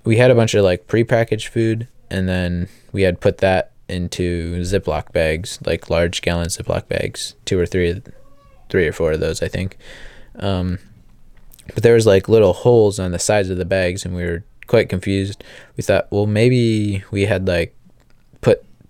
we 0.04 0.18
had 0.18 0.32
a 0.32 0.36
bunch 0.36 0.54
of 0.54 0.64
like 0.64 0.88
prepackaged 0.88 1.48
food 1.48 1.88
and 2.10 2.28
then 2.28 2.68
we 2.92 3.04
had 3.04 3.22
put 3.22 3.40
that 3.40 3.72
into 3.88 4.62
Ziploc 4.62 5.12
bags, 5.12 5.60
like 5.66 5.90
large 5.90 6.22
gallon 6.22 6.48
Ziploc 6.48 6.88
bags, 6.88 7.36
two 7.46 7.60
or 7.60 7.66
three 7.66 8.02
three 8.70 8.88
or 8.88 8.94
four 8.94 9.14
of 9.14 9.20
those, 9.20 9.42
I 9.42 9.48
think. 9.48 9.78
Um, 10.38 10.80
but 11.74 11.84
there 11.84 11.94
was 11.94 12.06
like 12.06 12.30
little 12.30 12.54
holes 12.54 13.00
on 13.00 13.12
the 13.12 13.20
sides 13.20 13.50
of 13.50 13.58
the 13.58 13.66
bags 13.66 14.06
and 14.06 14.16
we 14.16 14.24
were 14.24 14.44
quite 14.68 14.90
confused. 14.90 15.44
We 15.78 15.84
thought, 15.84 16.08
well, 16.12 16.26
maybe 16.26 17.04
we 17.12 17.26
had 17.26 17.48
like 17.48 17.76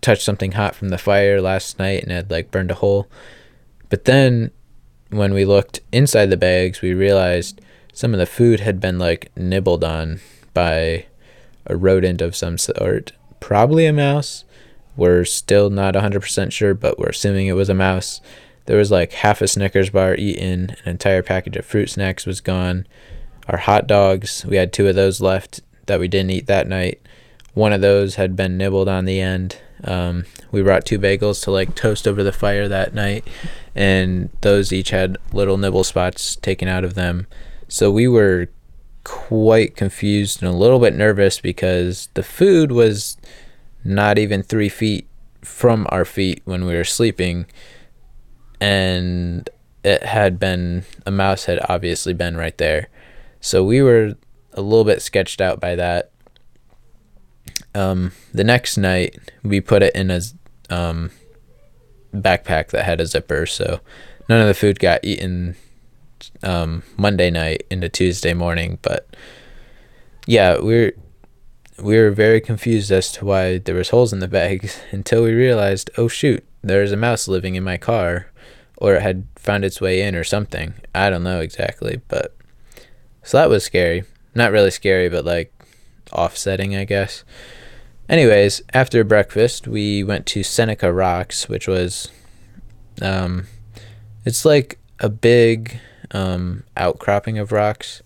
touched 0.01 0.23
something 0.23 0.53
hot 0.53 0.75
from 0.75 0.89
the 0.89 0.97
fire 0.97 1.41
last 1.41 1.79
night 1.79 2.03
and 2.03 2.11
had 2.11 2.31
like 2.31 2.51
burned 2.51 2.71
a 2.71 2.75
hole. 2.75 3.07
But 3.89 4.05
then 4.05 4.51
when 5.09 5.33
we 5.33 5.45
looked 5.45 5.81
inside 5.91 6.27
the 6.27 6.37
bags, 6.37 6.81
we 6.81 6.93
realized 6.93 7.61
some 7.93 8.13
of 8.13 8.19
the 8.19 8.25
food 8.25 8.59
had 8.59 8.79
been 8.79 8.99
like 8.99 9.31
nibbled 9.35 9.83
on 9.83 10.21
by 10.53 11.05
a 11.65 11.75
rodent 11.75 12.21
of 12.21 12.35
some 12.35 12.57
sort, 12.57 13.11
probably 13.39 13.85
a 13.85 13.93
mouse. 13.93 14.45
We're 14.95 15.25
still 15.25 15.69
not 15.69 15.95
100% 15.95 16.51
sure, 16.51 16.73
but 16.73 16.99
we're 16.99 17.09
assuming 17.09 17.47
it 17.47 17.53
was 17.53 17.69
a 17.69 17.73
mouse. 17.73 18.21
There 18.65 18.77
was 18.77 18.91
like 18.91 19.13
half 19.13 19.41
a 19.41 19.47
Snickers 19.47 19.89
bar 19.89 20.15
eaten, 20.15 20.75
an 20.83 20.91
entire 20.91 21.23
package 21.23 21.57
of 21.57 21.65
fruit 21.65 21.89
snacks 21.89 22.25
was 22.25 22.41
gone. 22.41 22.85
Our 23.47 23.57
hot 23.57 23.87
dogs, 23.87 24.45
we 24.45 24.57
had 24.57 24.71
two 24.71 24.87
of 24.87 24.95
those 24.95 25.21
left 25.21 25.61
that 25.87 25.99
we 25.99 26.07
didn't 26.07 26.31
eat 26.31 26.47
that 26.47 26.67
night. 26.67 27.01
One 27.53 27.73
of 27.73 27.81
those 27.81 28.15
had 28.15 28.35
been 28.35 28.57
nibbled 28.57 28.87
on 28.87 29.05
the 29.05 29.19
end. 29.19 29.59
Um, 29.83 30.25
we 30.51 30.61
brought 30.61 30.85
two 30.85 30.99
bagels 30.99 31.43
to 31.43 31.51
like 31.51 31.75
toast 31.75 32.07
over 32.07 32.23
the 32.23 32.31
fire 32.31 32.67
that 32.67 32.93
night, 32.93 33.27
and 33.75 34.29
those 34.41 34.73
each 34.73 34.89
had 34.89 35.17
little 35.33 35.57
nibble 35.57 35.83
spots 35.83 36.35
taken 36.35 36.67
out 36.67 36.83
of 36.83 36.95
them. 36.95 37.27
So 37.67 37.91
we 37.91 38.07
were 38.07 38.49
quite 39.03 39.75
confused 39.75 40.41
and 40.41 40.51
a 40.51 40.55
little 40.55 40.79
bit 40.79 40.93
nervous 40.93 41.39
because 41.39 42.09
the 42.13 42.23
food 42.23 42.71
was 42.71 43.17
not 43.83 44.19
even 44.19 44.43
three 44.43 44.69
feet 44.69 45.07
from 45.41 45.87
our 45.89 46.05
feet 46.05 46.41
when 46.45 46.65
we 46.65 46.75
were 46.75 46.83
sleeping 46.83 47.45
and 48.59 49.49
it 49.83 50.03
had 50.03 50.39
been 50.39 50.83
a 51.05 51.11
mouse 51.11 51.45
had 51.45 51.59
obviously 51.69 52.13
been 52.13 52.35
right 52.35 52.57
there. 52.57 52.89
So 53.39 53.63
we 53.63 53.81
were 53.81 54.15
a 54.53 54.61
little 54.61 54.83
bit 54.83 55.01
sketched 55.01 55.39
out 55.39 55.59
by 55.59 55.75
that. 55.75 56.08
Um, 57.79 58.11
the 58.33 58.43
next 58.43 58.77
night 58.77 59.17
we 59.41 59.61
put 59.61 59.83
it 59.83 59.95
in 59.95 60.11
a 60.11 60.21
um, 60.69 61.11
backpack 62.13 62.69
that 62.69 62.83
had 62.83 62.99
a 62.99 63.05
zipper, 63.05 63.45
so 63.45 63.79
none 64.27 64.41
of 64.41 64.47
the 64.47 64.53
food 64.53 64.79
got 64.79 65.03
eaten 65.03 65.55
um, 66.43 66.83
Monday 66.97 67.31
night 67.31 67.63
into 67.71 67.87
Tuesday 67.87 68.33
morning. 68.33 68.79
But 68.81 69.15
yeah, 70.27 70.57
we're 70.59 70.93
we 71.81 71.97
were 71.97 72.11
very 72.11 72.41
confused 72.41 72.91
as 72.91 73.13
to 73.13 73.23
why 73.23 73.59
there 73.59 73.75
was 73.75 73.89
holes 73.89 74.11
in 74.11 74.19
the 74.19 74.27
bags 74.27 74.81
until 74.91 75.23
we 75.23 75.31
realized, 75.31 75.89
oh 75.97 76.09
shoot, 76.09 76.43
there's 76.61 76.91
a 76.91 76.97
mouse 76.97 77.29
living 77.29 77.55
in 77.55 77.63
my 77.63 77.77
car 77.77 78.27
or 78.77 78.95
it 78.95 79.01
had 79.01 79.25
found 79.37 79.63
its 79.63 79.79
way 79.79 80.01
in 80.01 80.15
or 80.15 80.23
something. 80.23 80.73
I 80.93 81.09
don't 81.09 81.23
know 81.23 81.39
exactly, 81.39 82.01
but 82.09 82.35
so 83.23 83.37
that 83.37 83.49
was 83.49 83.63
scary. 83.63 84.03
Not 84.35 84.51
really 84.51 84.71
scary, 84.71 85.07
but 85.07 85.23
like 85.23 85.53
offsetting, 86.11 86.75
I 86.75 86.83
guess. 86.85 87.23
Anyways, 88.09 88.63
after 88.73 89.03
breakfast, 89.03 89.67
we 89.67 90.03
went 90.03 90.25
to 90.27 90.41
Seneca 90.41 90.91
Rocks, 90.91 91.47
which 91.47 91.67
was 91.67 92.09
um 93.01 93.45
it's 94.25 94.43
like 94.43 94.79
a 94.99 95.09
big 95.09 95.79
um 96.11 96.63
outcropping 96.75 97.37
of 97.37 97.51
rocks. 97.51 98.01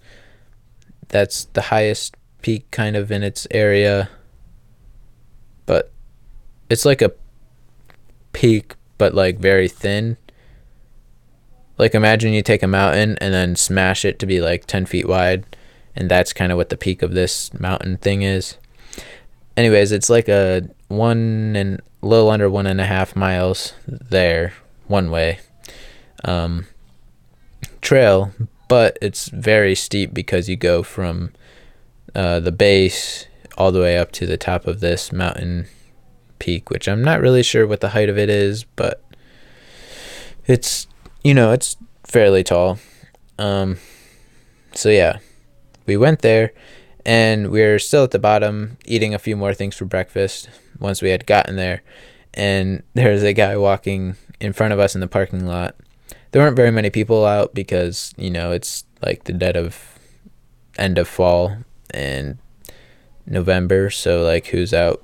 That's 1.07 1.45
the 1.45 1.63
highest 1.63 2.15
peak 2.41 2.69
kind 2.69 2.95
of 2.98 3.12
in 3.12 3.24
its 3.24 3.48
area. 3.50 4.10
But 5.65 5.91
it's 6.69 6.86
like 6.86 7.01
a 7.01 7.13
peak 8.33 8.75
but 8.98 9.13
like 9.13 9.38
very 9.38 9.67
thin 9.67 10.17
like 11.77 11.93
imagine 11.93 12.33
you 12.33 12.41
take 12.41 12.63
a 12.63 12.67
mountain 12.67 13.17
and 13.19 13.33
then 13.33 13.55
smash 13.55 14.03
it 14.05 14.19
to 14.19 14.25
be 14.25 14.41
like 14.41 14.65
10 14.65 14.86
feet 14.86 15.07
wide 15.07 15.45
and 15.95 16.10
that's 16.10 16.33
kind 16.33 16.51
of 16.51 16.57
what 16.57 16.69
the 16.69 16.77
peak 16.77 17.01
of 17.01 17.13
this 17.13 17.53
mountain 17.60 17.98
thing 17.98 18.24
is 18.24 18.57
anyways 19.57 19.91
it's 19.91 20.10
like 20.10 20.27
a 20.27 20.62
one 20.88 21.55
and 21.55 21.81
a 22.01 22.05
little 22.05 22.29
under 22.29 22.50
one 22.50 22.67
and 22.67 22.81
a 22.81 22.86
half 22.86 23.15
miles 23.15 23.74
there 23.88 24.53
one 24.88 25.10
way 25.10 25.39
um, 26.25 26.65
trail 27.81 28.31
but 28.67 28.98
it's 29.01 29.29
very 29.29 29.75
steep 29.75 30.13
because 30.13 30.50
you 30.50 30.55
go 30.55 30.83
from 30.83 31.31
uh, 32.15 32.39
the 32.39 32.51
base 32.51 33.27
all 33.57 33.72
the 33.72 33.81
way 33.81 33.98
up 33.98 34.12
to 34.12 34.25
the 34.25 34.38
top 34.38 34.65
of 34.65 34.79
this 34.79 35.12
mountain 35.12 35.67
peak 36.39 36.69
which 36.69 36.88
i'm 36.88 37.03
not 37.03 37.22
really 37.22 37.43
sure 37.43 37.67
what 37.67 37.81
the 37.81 37.89
height 37.89 38.10
of 38.10 38.17
it 38.17 38.29
is 38.29 38.63
but 38.63 39.03
it's 40.45 40.88
you 41.24 41.33
know, 41.33 41.51
it's 41.51 41.77
fairly 42.03 42.43
tall. 42.43 42.79
Um, 43.39 43.77
so 44.74 44.89
yeah, 44.89 45.19
we 45.86 45.98
went 45.98 46.22
there 46.22 46.53
and 47.05 47.50
we 47.50 47.62
are 47.62 47.79
still 47.79 48.03
at 48.03 48.12
the 48.12 48.19
bottom 48.19 48.77
eating 48.86 49.13
a 49.13 49.19
few 49.19 49.36
more 49.36 49.53
things 49.53 49.75
for 49.75 49.86
breakfast 49.86 50.50
once 50.79 51.01
we 51.01 51.10
had 51.10 51.25
gotten 51.25 51.55
there. 51.55 51.81
And 52.33 52.83
there 52.93 53.12
was 53.12 53.24
a 53.24 53.33
guy 53.33 53.57
walking 53.57 54.15
in 54.39 54.53
front 54.53 54.74
of 54.74 54.79
us 54.79 54.95
in 54.95 55.01
the 55.01 55.07
parking 55.07 55.45
lot. 55.45 55.75
There 56.31 56.41
weren't 56.41 56.55
very 56.55 56.72
many 56.72 56.89
people 56.89 57.25
out 57.25 57.53
because, 57.53 58.13
you 58.17 58.31
know, 58.31 58.51
it's 58.51 58.86
like 59.01 59.25
the 59.25 59.33
dead 59.33 59.55
of 59.55 60.00
end 60.77 60.98
of 60.98 61.07
fall 61.07 61.57
and 61.91 62.39
November. 63.27 63.89
So, 63.89 64.24
like, 64.24 64.48
who's 64.48 64.74
out 64.74 65.03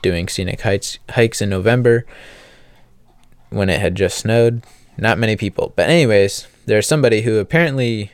doing 0.00 0.28
scenic 0.28 0.62
hikes, 0.62 0.98
hikes 1.10 1.42
in 1.42 1.50
November 1.50 2.06
when 3.50 3.68
it 3.68 3.80
had 3.80 3.94
just 3.94 4.16
snowed? 4.18 4.62
not 4.96 5.18
many 5.18 5.36
people. 5.36 5.72
But 5.76 5.88
anyways, 5.88 6.46
there's 6.66 6.86
somebody 6.86 7.22
who 7.22 7.38
apparently 7.38 8.12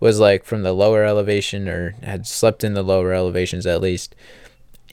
was 0.00 0.18
like 0.18 0.44
from 0.44 0.62
the 0.62 0.72
lower 0.72 1.04
elevation 1.04 1.68
or 1.68 1.94
had 2.02 2.26
slept 2.26 2.64
in 2.64 2.74
the 2.74 2.82
lower 2.82 3.12
elevations 3.12 3.66
at 3.66 3.82
least. 3.82 4.16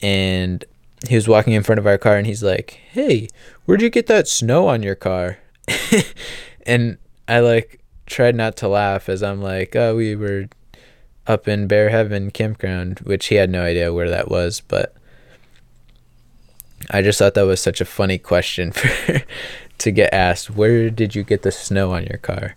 And 0.01 0.63
he 1.07 1.15
was 1.15 1.27
walking 1.27 1.53
in 1.53 1.63
front 1.63 1.79
of 1.79 1.87
our 1.87 1.97
car 1.97 2.17
and 2.17 2.27
he's 2.27 2.43
like, 2.43 2.79
"Hey, 2.91 3.29
where'd 3.65 3.81
you 3.81 3.89
get 3.89 4.07
that 4.07 4.27
snow 4.27 4.67
on 4.67 4.83
your 4.83 4.95
car?" 4.95 5.39
and 6.65 6.97
I 7.27 7.39
like 7.39 7.79
tried 8.05 8.35
not 8.35 8.55
to 8.57 8.67
laugh 8.67 9.09
as 9.09 9.23
I'm 9.23 9.41
like, 9.41 9.75
"Oh, 9.75 9.95
we 9.95 10.15
were 10.15 10.47
up 11.25 11.47
in 11.47 11.67
Bear 11.67 11.89
Heaven 11.89 12.31
campground," 12.31 12.99
which 12.99 13.27
he 13.27 13.35
had 13.35 13.49
no 13.49 13.63
idea 13.63 13.93
where 13.93 14.09
that 14.09 14.29
was, 14.29 14.61
but 14.61 14.93
I 16.91 17.01
just 17.01 17.19
thought 17.19 17.33
that 17.33 17.45
was 17.45 17.61
such 17.61 17.81
a 17.81 17.85
funny 17.85 18.17
question 18.17 18.71
for 18.73 19.21
to 19.77 19.91
get 19.91 20.13
asked, 20.13 20.49
"Where 20.49 20.89
did 20.89 21.15
you 21.15 21.23
get 21.23 21.43
the 21.43 21.51
snow 21.51 21.91
on 21.91 22.05
your 22.05 22.19
car?" 22.19 22.55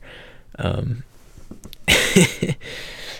Um, 0.58 1.04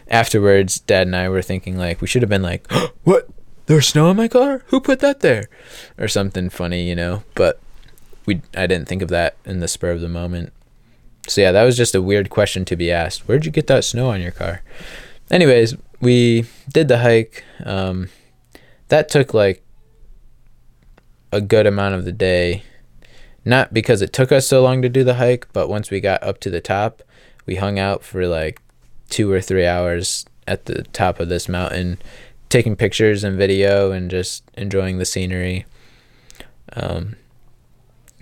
afterwards, 0.08 0.80
Dad 0.80 1.06
and 1.06 1.16
I 1.16 1.28
were 1.28 1.42
thinking 1.42 1.76
like 1.76 2.00
we 2.00 2.06
should 2.06 2.22
have 2.22 2.28
been 2.28 2.42
like, 2.42 2.70
"What? 3.04 3.28
There's 3.66 3.88
snow 3.88 4.08
on 4.08 4.16
my 4.16 4.28
car? 4.28 4.62
Who 4.66 4.80
put 4.80 5.00
that 5.00 5.20
there?" 5.20 5.48
or 5.98 6.08
something 6.08 6.50
funny, 6.50 6.88
you 6.88 6.94
know. 6.94 7.22
But 7.34 7.60
we 8.26 8.42
I 8.56 8.66
didn't 8.66 8.88
think 8.88 9.02
of 9.02 9.08
that 9.08 9.36
in 9.44 9.60
the 9.60 9.68
spur 9.68 9.90
of 9.90 10.00
the 10.00 10.08
moment. 10.08 10.52
So 11.28 11.40
yeah, 11.40 11.52
that 11.52 11.64
was 11.64 11.76
just 11.76 11.94
a 11.94 12.02
weird 12.02 12.30
question 12.30 12.64
to 12.66 12.76
be 12.76 12.90
asked. 12.90 13.28
Where'd 13.28 13.44
you 13.44 13.52
get 13.52 13.66
that 13.68 13.84
snow 13.84 14.10
on 14.10 14.20
your 14.20 14.32
car? 14.32 14.62
Anyways, 15.30 15.76
we 16.00 16.46
did 16.72 16.88
the 16.88 16.98
hike. 16.98 17.44
Um, 17.64 18.08
that 18.88 19.08
took 19.08 19.32
like 19.32 19.62
a 21.30 21.40
good 21.40 21.66
amount 21.66 21.94
of 21.94 22.04
the 22.04 22.12
day 22.12 22.64
not 23.44 23.72
because 23.72 24.02
it 24.02 24.12
took 24.12 24.32
us 24.32 24.46
so 24.46 24.62
long 24.62 24.82
to 24.82 24.88
do 24.88 25.04
the 25.04 25.14
hike, 25.14 25.46
but 25.52 25.68
once 25.68 25.90
we 25.90 26.00
got 26.00 26.22
up 26.22 26.40
to 26.40 26.50
the 26.50 26.60
top, 26.60 27.02
we 27.46 27.56
hung 27.56 27.78
out 27.78 28.02
for 28.02 28.26
like 28.26 28.60
two 29.08 29.30
or 29.30 29.40
three 29.40 29.66
hours 29.66 30.24
at 30.46 30.66
the 30.66 30.82
top 30.84 31.20
of 31.20 31.28
this 31.28 31.48
mountain, 31.48 31.98
taking 32.48 32.76
pictures 32.76 33.24
and 33.24 33.36
video 33.36 33.92
and 33.92 34.10
just 34.10 34.42
enjoying 34.54 34.98
the 34.98 35.04
scenery. 35.04 35.66
Um, 36.74 37.16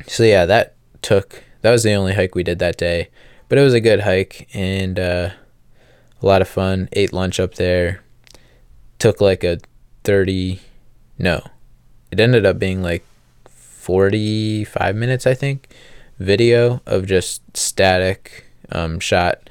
so 0.06 0.22
yeah, 0.22 0.46
that 0.46 0.74
took 1.02 1.44
that 1.62 1.70
was 1.70 1.82
the 1.82 1.94
only 1.94 2.14
hike 2.14 2.34
we 2.34 2.42
did 2.42 2.58
that 2.60 2.78
day, 2.78 3.08
but 3.48 3.58
it 3.58 3.62
was 3.62 3.74
a 3.74 3.80
good 3.80 4.00
hike 4.00 4.48
and 4.54 4.98
uh, 4.98 5.30
a 6.22 6.26
lot 6.26 6.42
of 6.42 6.48
fun. 6.48 6.88
Ate 6.92 7.12
lunch 7.12 7.38
up 7.40 7.54
there. 7.54 8.02
Took 8.98 9.20
like 9.20 9.44
a 9.44 9.58
thirty, 10.02 10.60
no, 11.18 11.40
it 12.10 12.18
ended 12.18 12.44
up 12.44 12.58
being 12.58 12.82
like 12.82 13.04
forty 13.48 14.64
five 14.64 14.96
minutes, 14.96 15.26
I 15.26 15.34
think, 15.34 15.68
video 16.18 16.82
of 16.84 17.06
just 17.06 17.56
static 17.56 18.47
um, 18.70 19.00
shot 19.00 19.48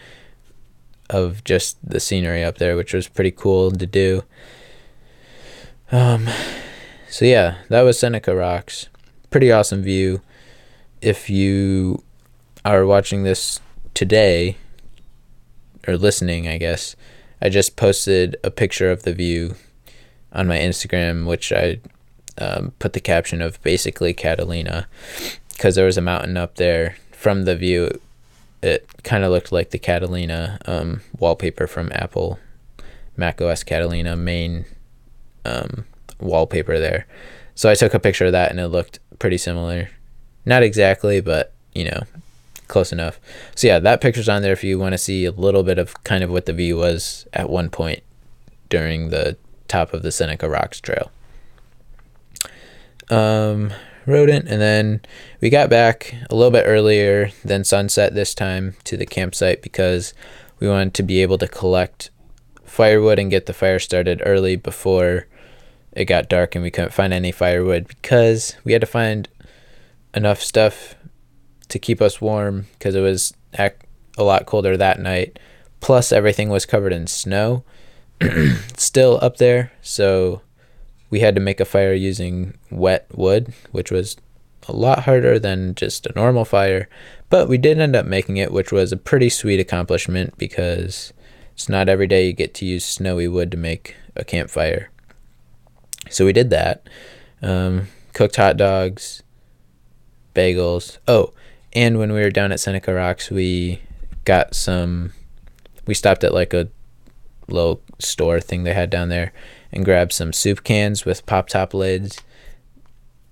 of 1.09 1.43
just 1.43 1.77
the 1.87 1.99
scenery 1.99 2.43
up 2.43 2.57
there, 2.57 2.75
which 2.75 2.93
was 2.93 3.07
pretty 3.07 3.31
cool 3.31 3.71
to 3.71 3.85
do. 3.85 4.23
Um, 5.91 6.27
so 7.09 7.25
yeah, 7.25 7.59
that 7.69 7.81
was 7.81 7.97
Seneca 7.97 8.35
Rocks. 8.35 8.89
Pretty 9.29 9.51
awesome 9.51 9.81
view. 9.81 10.21
If 11.01 11.29
you 11.29 12.03
are 12.65 12.85
watching 12.85 13.23
this 13.23 13.59
today, 13.93 14.57
or 15.87 15.97
listening, 15.97 16.47
I 16.47 16.57
guess, 16.57 16.95
I 17.41 17.49
just 17.49 17.77
posted 17.77 18.35
a 18.43 18.51
picture 18.51 18.91
of 18.91 19.03
the 19.03 19.13
view 19.13 19.55
on 20.33 20.47
my 20.47 20.57
Instagram, 20.57 21.25
which 21.25 21.53
I 21.53 21.79
um, 22.37 22.73
put 22.79 22.93
the 22.93 22.99
caption 22.99 23.41
of 23.41 23.61
basically 23.63 24.13
Catalina, 24.13 24.87
because 25.51 25.75
there 25.75 25.85
was 25.85 25.97
a 25.97 26.01
mountain 26.01 26.35
up 26.35 26.55
there 26.55 26.97
from 27.11 27.43
the 27.43 27.55
view 27.55 28.01
it 28.61 28.89
kind 29.03 29.23
of 29.23 29.31
looked 29.31 29.51
like 29.51 29.69
the 29.69 29.79
Catalina 29.79 30.59
um, 30.65 31.01
wallpaper 31.17 31.67
from 31.67 31.91
Apple 31.93 32.39
Mac 33.15 33.41
OS 33.41 33.63
Catalina 33.63 34.15
main 34.15 34.65
um, 35.45 35.85
wallpaper 36.19 36.79
there. 36.79 37.05
So 37.55 37.69
I 37.69 37.75
took 37.75 37.93
a 37.93 37.99
picture 37.99 38.25
of 38.25 38.31
that 38.33 38.51
and 38.51 38.59
it 38.59 38.67
looked 38.67 38.99
pretty 39.19 39.37
similar. 39.37 39.89
Not 40.45 40.63
exactly, 40.63 41.21
but 41.21 41.53
you 41.73 41.85
know, 41.85 42.03
close 42.67 42.91
enough. 42.91 43.19
So 43.55 43.67
yeah, 43.67 43.79
that 43.79 44.01
picture's 44.01 44.29
on 44.29 44.41
there 44.41 44.53
if 44.53 44.63
you 44.63 44.79
want 44.79 44.93
to 44.93 44.97
see 44.97 45.25
a 45.25 45.31
little 45.31 45.63
bit 45.63 45.77
of 45.77 46.03
kind 46.03 46.23
of 46.23 46.29
what 46.29 46.45
the 46.45 46.53
view 46.53 46.77
was 46.77 47.27
at 47.33 47.49
one 47.49 47.69
point 47.69 48.03
during 48.69 49.09
the 49.09 49.37
top 49.67 49.93
of 49.93 50.03
the 50.03 50.11
Seneca 50.11 50.49
Rocks 50.49 50.79
Trail. 50.79 51.11
Um, 53.09 53.71
rodent 54.07 54.47
and 54.47 54.61
then 54.61 55.01
we 55.41 55.49
got 55.49 55.69
back 55.69 56.15
a 56.29 56.35
little 56.35 56.51
bit 56.51 56.63
earlier 56.65 57.29
than 57.43 57.63
sunset 57.63 58.15
this 58.15 58.33
time 58.33 58.75
to 58.83 58.97
the 58.97 59.05
campsite 59.05 59.61
because 59.61 60.13
we 60.59 60.67
wanted 60.67 60.93
to 60.93 61.03
be 61.03 61.21
able 61.21 61.37
to 61.37 61.47
collect 61.47 62.09
firewood 62.63 63.19
and 63.19 63.29
get 63.29 63.45
the 63.45 63.53
fire 63.53 63.79
started 63.79 64.21
early 64.25 64.55
before 64.55 65.27
it 65.91 66.05
got 66.05 66.29
dark 66.29 66.55
and 66.55 66.63
we 66.63 66.71
couldn't 66.71 66.93
find 66.93 67.11
any 67.11 67.31
firewood 67.31 67.87
because 67.87 68.55
we 68.63 68.71
had 68.71 68.81
to 68.81 68.87
find 68.87 69.27
enough 70.13 70.41
stuff 70.41 70.95
to 71.69 71.79
keep 71.79 72.01
us 72.01 72.21
warm 72.21 72.67
because 72.73 72.95
it 72.95 73.01
was 73.01 73.33
a 73.57 74.23
lot 74.23 74.45
colder 74.45 74.77
that 74.77 74.99
night. 74.99 75.39
Plus 75.79 76.11
everything 76.11 76.49
was 76.49 76.65
covered 76.65 76.93
in 76.93 77.07
snow 77.07 77.63
still 78.77 79.19
up 79.21 79.37
there 79.37 79.71
so 79.81 80.41
we 81.09 81.19
had 81.21 81.35
to 81.35 81.41
make 81.41 81.59
a 81.59 81.65
fire 81.65 81.93
using 81.93 82.57
wet 82.69 83.07
wood, 83.13 83.53
which 83.71 83.91
was 83.91 84.17
a 84.67 84.73
lot 84.73 85.03
harder 85.03 85.39
than 85.39 85.75
just 85.75 86.05
a 86.05 86.13
normal 86.15 86.43
fire, 86.45 86.89
but 87.29 87.47
we 87.47 87.57
did 87.57 87.79
end 87.79 87.95
up 87.95 88.05
making 88.05 88.37
it, 88.37 88.51
which 88.51 88.71
was 88.71 88.91
a 88.91 88.97
pretty 88.97 89.29
sweet 89.29 89.59
accomplishment 89.59 90.37
because 90.37 91.13
it's 91.53 91.69
not 91.69 91.89
every 91.89 92.07
day 92.07 92.27
you 92.27 92.33
get 92.33 92.53
to 92.55 92.65
use 92.65 92.83
snowy 92.85 93.27
wood 93.27 93.51
to 93.51 93.57
make 93.57 93.95
a 94.15 94.25
campfire. 94.25 94.89
So 96.09 96.25
we 96.25 96.33
did 96.33 96.49
that. 96.49 96.87
Um, 97.41 97.87
cooked 98.13 98.35
hot 98.35 98.57
dogs, 98.57 99.23
bagels. 100.33 100.97
Oh, 101.07 101.33
and 101.73 101.97
when 101.97 102.11
we 102.11 102.21
were 102.21 102.29
down 102.29 102.51
at 102.51 102.59
Seneca 102.59 102.93
Rocks, 102.93 103.29
we 103.29 103.81
got 104.25 104.55
some. 104.55 105.13
We 105.85 105.93
stopped 105.93 106.23
at 106.23 106.33
like 106.33 106.53
a 106.53 106.67
little 107.47 107.81
store 107.99 108.41
thing 108.41 108.63
they 108.63 108.73
had 108.73 108.89
down 108.89 109.09
there 109.09 109.31
and 109.71 109.85
grabbed 109.85 110.13
some 110.13 110.33
soup 110.33 110.63
cans 110.63 111.05
with 111.05 111.25
pop 111.25 111.47
top 111.49 111.73
lids. 111.73 112.21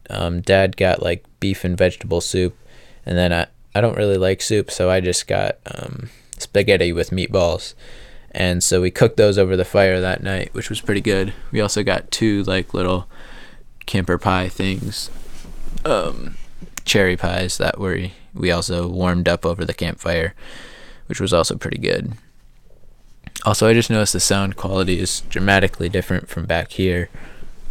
Um, 0.10 0.42
Dad 0.42 0.78
got 0.78 1.02
like 1.02 1.26
beef 1.40 1.64
and 1.64 1.78
vegetable 1.78 2.22
soup, 2.22 2.58
and 3.06 3.18
then 3.18 3.34
I 3.34 3.48
I 3.74 3.82
don't 3.82 3.98
really 3.98 4.18
like 4.18 4.42
soup, 4.42 4.72
so 4.72 4.90
I 4.90 5.02
just 5.02 5.28
got 5.28 5.58
um, 5.66 6.10
spaghetti 6.38 6.94
with 6.94 7.10
meatballs. 7.10 7.74
And 8.32 8.64
so 8.64 8.82
we 8.82 8.92
cooked 8.92 9.18
those 9.18 9.38
over 9.38 9.56
the 9.56 9.64
fire 9.66 10.02
that 10.02 10.22
night, 10.22 10.54
which 10.54 10.70
was 10.70 10.82
pretty 10.82 11.02
good. 11.02 11.34
We 11.52 11.62
also 11.62 11.84
got 11.84 12.12
two 12.12 12.44
like 12.44 12.74
little 12.74 13.08
camper 13.86 14.18
pie 14.18 14.50
things, 14.50 15.10
um, 15.86 16.36
cherry 16.84 17.16
pies 17.16 17.58
that 17.58 17.80
were 17.80 18.10
we 18.34 18.52
also 18.52 18.88
warmed 18.88 19.30
up 19.30 19.46
over 19.46 19.64
the 19.64 19.74
campfire, 19.74 20.36
which 21.08 21.22
was 21.22 21.34
also 21.34 21.56
pretty 21.56 21.78
good. 21.78 22.14
Also, 23.44 23.68
I 23.68 23.74
just 23.74 23.90
noticed 23.90 24.14
the 24.14 24.20
sound 24.20 24.56
quality 24.56 25.00
is 25.00 25.22
dramatically 25.22 25.90
different 25.90 26.30
from 26.30 26.46
back 26.46 26.72
here 26.72 27.10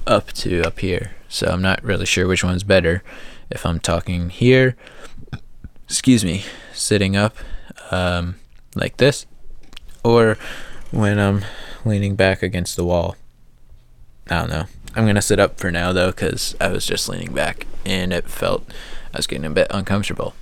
up 0.07 0.33
to 0.33 0.62
up 0.62 0.81
here. 0.81 1.12
So 1.29 1.48
I'm 1.48 1.62
not 1.62 1.83
really 1.83 2.07
sure 2.07 2.29
which 2.29 2.44
one's 2.44 2.62
better. 2.62 3.03
If 3.50 3.66
I'm 3.66 3.81
talking 3.81 4.31
here, 4.31 4.77
excuse 5.85 6.24
me, 6.24 6.44
sitting 6.72 7.16
up 7.16 7.37
um, 7.90 8.37
like 8.74 8.98
this, 8.98 9.27
or 10.05 10.38
when 10.90 11.18
I'm 11.18 11.44
leaning 11.85 12.14
back 12.14 12.42
against 12.42 12.77
the 12.77 12.85
wall. 12.85 13.16
I 14.31 14.40
don't 14.40 14.50
know. 14.50 14.64
I'm 14.94 15.07
gonna 15.07 15.22
sit 15.22 15.40
up 15.40 15.59
for 15.59 15.70
now 15.70 15.92
though, 15.92 16.11
because 16.11 16.55
I 16.61 16.68
was 16.68 16.87
just 16.87 17.09
leaning 17.09 17.35
back 17.35 17.66
and 17.85 18.12
it 18.12 18.29
felt 18.29 18.70
I 19.12 19.18
was 19.18 19.27
getting 19.27 19.44
a 19.44 19.50
bit 19.50 19.66
uncomfortable. 19.70 20.35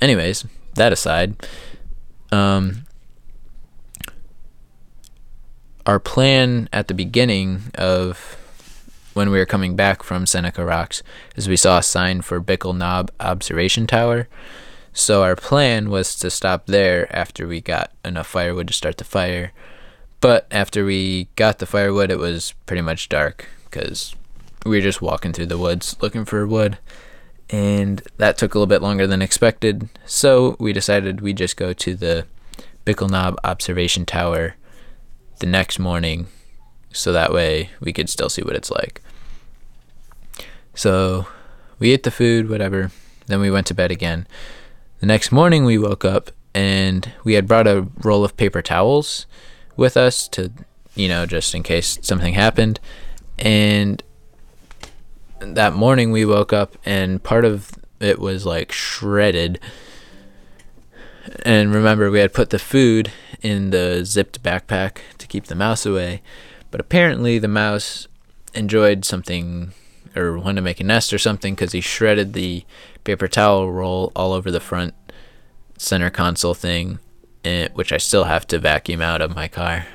Anyways, 0.00 0.44
that 0.74 0.92
aside, 0.92 1.34
um, 2.30 2.85
our 5.86 6.00
plan 6.00 6.68
at 6.72 6.88
the 6.88 6.94
beginning 6.94 7.62
of 7.76 8.36
when 9.14 9.30
we 9.30 9.38
were 9.38 9.46
coming 9.46 9.76
back 9.76 10.02
from 10.02 10.26
Seneca 10.26 10.64
Rocks 10.64 11.02
is 11.36 11.48
we 11.48 11.56
saw 11.56 11.78
a 11.78 11.82
sign 11.82 12.20
for 12.20 12.40
Bickle 12.40 12.76
Knob 12.76 13.10
Observation 13.20 13.86
Tower. 13.86 14.28
So 14.92 15.22
our 15.22 15.36
plan 15.36 15.88
was 15.88 16.16
to 16.16 16.30
stop 16.30 16.66
there 16.66 17.14
after 17.14 17.46
we 17.46 17.60
got 17.60 17.92
enough 18.04 18.26
firewood 18.26 18.66
to 18.66 18.74
start 18.74 18.98
the 18.98 19.04
fire. 19.04 19.52
But 20.20 20.46
after 20.50 20.84
we 20.84 21.28
got 21.36 21.60
the 21.60 21.66
firewood, 21.66 22.10
it 22.10 22.18
was 22.18 22.54
pretty 22.66 22.82
much 22.82 23.08
dark 23.08 23.46
because 23.64 24.14
we 24.64 24.78
were 24.78 24.82
just 24.82 25.00
walking 25.00 25.32
through 25.32 25.46
the 25.46 25.58
woods 25.58 25.96
looking 26.00 26.24
for 26.24 26.46
wood. 26.46 26.78
And 27.48 28.02
that 28.16 28.36
took 28.36 28.54
a 28.54 28.58
little 28.58 28.66
bit 28.66 28.82
longer 28.82 29.06
than 29.06 29.22
expected. 29.22 29.88
So 30.04 30.56
we 30.58 30.72
decided 30.72 31.20
we'd 31.20 31.38
just 31.38 31.56
go 31.56 31.72
to 31.72 31.94
the 31.94 32.26
Bickle 32.84 33.08
Knob 33.08 33.38
Observation 33.44 34.04
Tower 34.04 34.56
the 35.38 35.46
next 35.46 35.78
morning 35.78 36.26
so 36.92 37.12
that 37.12 37.32
way 37.32 37.70
we 37.80 37.92
could 37.92 38.08
still 38.08 38.28
see 38.28 38.42
what 38.42 38.56
it's 38.56 38.70
like. 38.70 39.02
So 40.74 41.26
we 41.78 41.92
ate 41.92 42.02
the 42.04 42.10
food, 42.10 42.48
whatever. 42.48 42.90
Then 43.26 43.40
we 43.40 43.50
went 43.50 43.66
to 43.68 43.74
bed 43.74 43.90
again. 43.90 44.26
The 45.00 45.06
next 45.06 45.30
morning 45.30 45.64
we 45.64 45.78
woke 45.78 46.04
up 46.04 46.30
and 46.54 47.12
we 47.22 47.34
had 47.34 47.46
brought 47.46 47.66
a 47.66 47.86
roll 48.02 48.24
of 48.24 48.36
paper 48.36 48.62
towels 48.62 49.26
with 49.76 49.96
us 49.96 50.26
to, 50.28 50.52
you 50.94 51.08
know, 51.08 51.26
just 51.26 51.54
in 51.54 51.62
case 51.62 51.98
something 52.02 52.34
happened. 52.34 52.80
And 53.38 54.02
that 55.40 55.74
morning 55.74 56.12
we 56.12 56.24
woke 56.24 56.52
up 56.52 56.76
and 56.84 57.22
part 57.22 57.44
of 57.44 57.72
it 58.00 58.18
was 58.18 58.46
like 58.46 58.72
shredded. 58.72 59.60
And 61.44 61.74
remember, 61.74 62.10
we 62.10 62.20
had 62.20 62.32
put 62.32 62.50
the 62.50 62.58
food 62.58 63.10
in 63.42 63.70
the 63.70 64.04
zipped 64.04 64.42
backpack 64.42 64.98
to 65.26 65.32
keep 65.32 65.46
the 65.46 65.54
mouse 65.54 65.84
away. 65.84 66.22
But 66.70 66.80
apparently, 66.80 67.38
the 67.38 67.48
mouse 67.48 68.08
enjoyed 68.54 69.04
something 69.04 69.72
or 70.14 70.38
wanted 70.38 70.56
to 70.56 70.62
make 70.62 70.80
a 70.80 70.84
nest 70.84 71.12
or 71.12 71.18
something 71.18 71.54
because 71.54 71.72
he 71.72 71.80
shredded 71.80 72.32
the 72.32 72.64
paper 73.04 73.28
towel 73.28 73.70
roll 73.70 74.12
all 74.16 74.32
over 74.32 74.50
the 74.50 74.60
front 74.60 74.94
center 75.76 76.10
console 76.10 76.54
thing, 76.54 76.98
eh, 77.44 77.68
which 77.74 77.92
I 77.92 77.98
still 77.98 78.24
have 78.24 78.46
to 78.48 78.58
vacuum 78.58 79.02
out 79.02 79.20
of 79.20 79.34
my 79.34 79.46
car. 79.46 79.86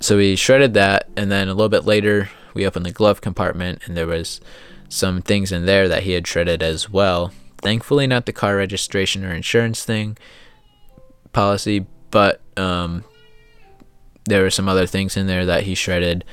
So 0.00 0.16
we 0.16 0.36
shredded 0.36 0.74
that, 0.74 1.08
and 1.16 1.30
then 1.30 1.48
a 1.48 1.54
little 1.54 1.68
bit 1.68 1.84
later, 1.84 2.30
we 2.54 2.66
opened 2.66 2.86
the 2.86 2.92
glove 2.92 3.20
compartment, 3.20 3.82
and 3.84 3.96
there 3.96 4.06
was 4.06 4.40
some 4.88 5.22
things 5.22 5.52
in 5.52 5.64
there 5.66 5.88
that 5.88 6.02
he 6.02 6.12
had 6.12 6.26
shredded 6.26 6.62
as 6.62 6.90
well. 6.90 7.32
Thankfully, 7.58 8.06
not 8.06 8.26
the 8.26 8.32
car 8.32 8.56
registration 8.56 9.24
or 9.24 9.32
insurance 9.32 9.84
thing 9.84 10.18
policy, 11.32 11.86
but 12.10 12.40
um, 12.56 13.04
there 14.24 14.42
were 14.42 14.50
some 14.50 14.68
other 14.68 14.86
things 14.86 15.16
in 15.16 15.26
there 15.26 15.46
that 15.46 15.64
he 15.64 15.74
shredded. 15.74 16.24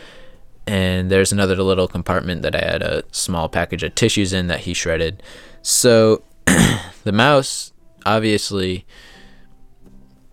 And 0.68 1.10
there's 1.10 1.32
another 1.32 1.56
little 1.56 1.88
compartment 1.88 2.44
that 2.44 2.56
I 2.56 2.60
had 2.60 2.84
a 2.84 3.04
small 3.12 3.50
package 3.50 3.84
of 3.84 3.96
tissues 3.96 4.34
in 4.34 4.48
that 4.48 4.62
he 4.62 4.74
shredded. 4.74 5.24
So 5.62 6.24
the 6.46 7.12
mouse 7.12 7.74
obviously 8.06 8.86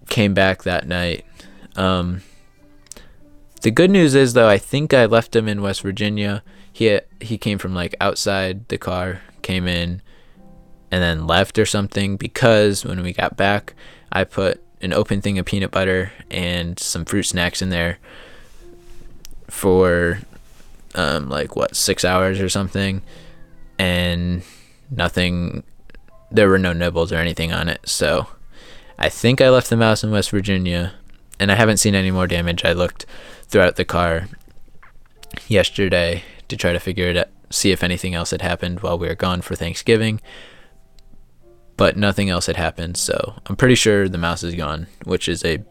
came 0.09 0.35
back 0.35 0.63
that 0.65 0.87
night. 0.87 1.25
Um, 1.75 2.23
the 3.63 3.71
good 3.71 3.91
news 3.91 4.15
is 4.15 4.35
though, 4.35 4.49
I 4.49 4.59
think 4.59 4.93
I 4.93 5.07
left 5.07 5.35
him 5.35 5.49
in 5.49 5.63
West 5.63 5.83
Virginia. 5.83 6.43
He 6.73 7.01
he 7.21 7.39
came 7.39 7.59
from 7.59 7.75
like 7.75 7.95
outside 8.01 8.69
the 8.69 8.79
car, 8.79 9.23
came 9.43 9.67
in, 9.67 10.03
and 10.91 11.03
then 11.03 11.27
left 11.27 11.59
or 11.59 11.67
something 11.67 12.17
because 12.17 12.85
when 12.85 13.03
we 13.03 13.13
got 13.13 13.37
back, 13.37 13.75
I 14.13 14.25
put 14.25 14.63
an 14.83 14.93
open 14.93 15.21
thing 15.21 15.39
of 15.39 15.47
peanut 15.47 15.71
butter 15.71 16.13
and 16.31 16.79
some 16.79 17.05
fruit 17.05 17.25
snacks 17.25 17.63
in 17.63 17.71
there 17.71 17.99
for 19.49 20.19
um, 20.95 21.29
like 21.29 21.57
what 21.57 21.77
six 21.77 22.05
hours 22.05 22.41
or 22.41 22.49
something, 22.49 23.03
and 23.79 24.43
nothing. 24.91 25.63
There 26.31 26.49
were 26.49 26.59
no 26.59 26.73
nibbles 26.73 27.13
or 27.13 27.17
anything 27.17 27.53
on 27.53 27.69
it, 27.69 27.89
so 27.89 28.27
I 28.99 29.09
think 29.09 29.41
I 29.41 29.49
left 29.49 29.71
the 29.71 29.77
mouse 29.77 30.03
in 30.03 30.11
West 30.11 30.31
Virginia, 30.31 30.95
and 31.39 31.53
I 31.53 31.55
haven't 31.55 31.77
seen 31.77 31.95
any 31.95 32.11
more 32.11 32.27
damage. 32.27 32.65
I 32.65 32.73
looked 32.73 33.07
throughout 33.45 33.77
the 33.77 33.85
car 33.85 34.29
yesterday 35.47 36.25
to 36.49 36.57
try 36.57 36.73
to 36.73 36.81
figure 36.81 37.09
it 37.09 37.17
out, 37.17 37.29
see 37.51 37.71
if 37.71 37.85
anything 37.85 38.15
else 38.15 38.31
had 38.31 38.43
happened 38.43 38.81
while 38.81 38.99
we 38.99 39.07
were 39.07 39.15
gone 39.15 39.41
for 39.41 39.55
Thanksgiving. 39.55 40.21
But 41.77 41.97
nothing 41.97 42.31
else 42.31 42.47
had 42.47 42.57
happened, 42.57 42.97
so 42.97 43.35
I'm 43.47 43.57
pretty 43.57 43.75
sure 43.75 44.09
the 44.09 44.19
mouse 44.19 44.43
is 44.43 44.55
gone, 44.55 44.87
which 45.05 45.29
is 45.29 45.45
a 45.45 45.63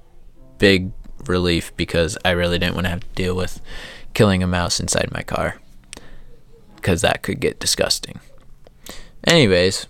big 0.58 0.92
relief 1.26 1.76
because 1.76 2.18
I 2.24 2.32
really 2.32 2.60
didn't 2.60 2.76
want 2.76 2.86
to 2.86 2.92
have 2.92 3.00
to 3.02 3.16
deal 3.16 3.36
with 3.36 3.60
killing 4.14 4.44
a 4.44 4.48
mouse 4.48 4.80
inside 4.80 5.12
my 5.12 5.24
car 5.24 5.60
because 6.76 7.02
that 7.02 7.24
could 7.24 7.40
get 7.40 7.60
disgusting. 7.60 8.20
Anyways, 9.26 9.88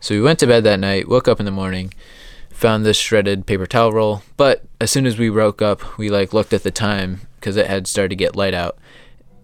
so 0.00 0.14
we 0.14 0.22
went 0.22 0.38
to 0.38 0.46
bed 0.46 0.64
that 0.64 0.80
night, 0.80 1.08
woke 1.08 1.28
up 1.28 1.38
in 1.38 1.44
the 1.44 1.52
morning, 1.52 1.92
found 2.50 2.86
this 2.86 2.96
shredded 2.96 3.46
paper 3.46 3.66
towel 3.66 3.92
roll, 3.92 4.22
but 4.38 4.64
as 4.80 4.90
soon 4.90 5.06
as 5.06 5.18
we 5.18 5.28
woke 5.28 5.60
up, 5.60 5.98
we 5.98 6.08
like 6.08 6.32
looked 6.32 6.54
at 6.54 6.62
the 6.62 6.70
time 6.70 7.20
because 7.36 7.56
it 7.56 7.66
had 7.66 7.86
started 7.86 8.08
to 8.08 8.16
get 8.16 8.34
light 8.34 8.54
out 8.54 8.78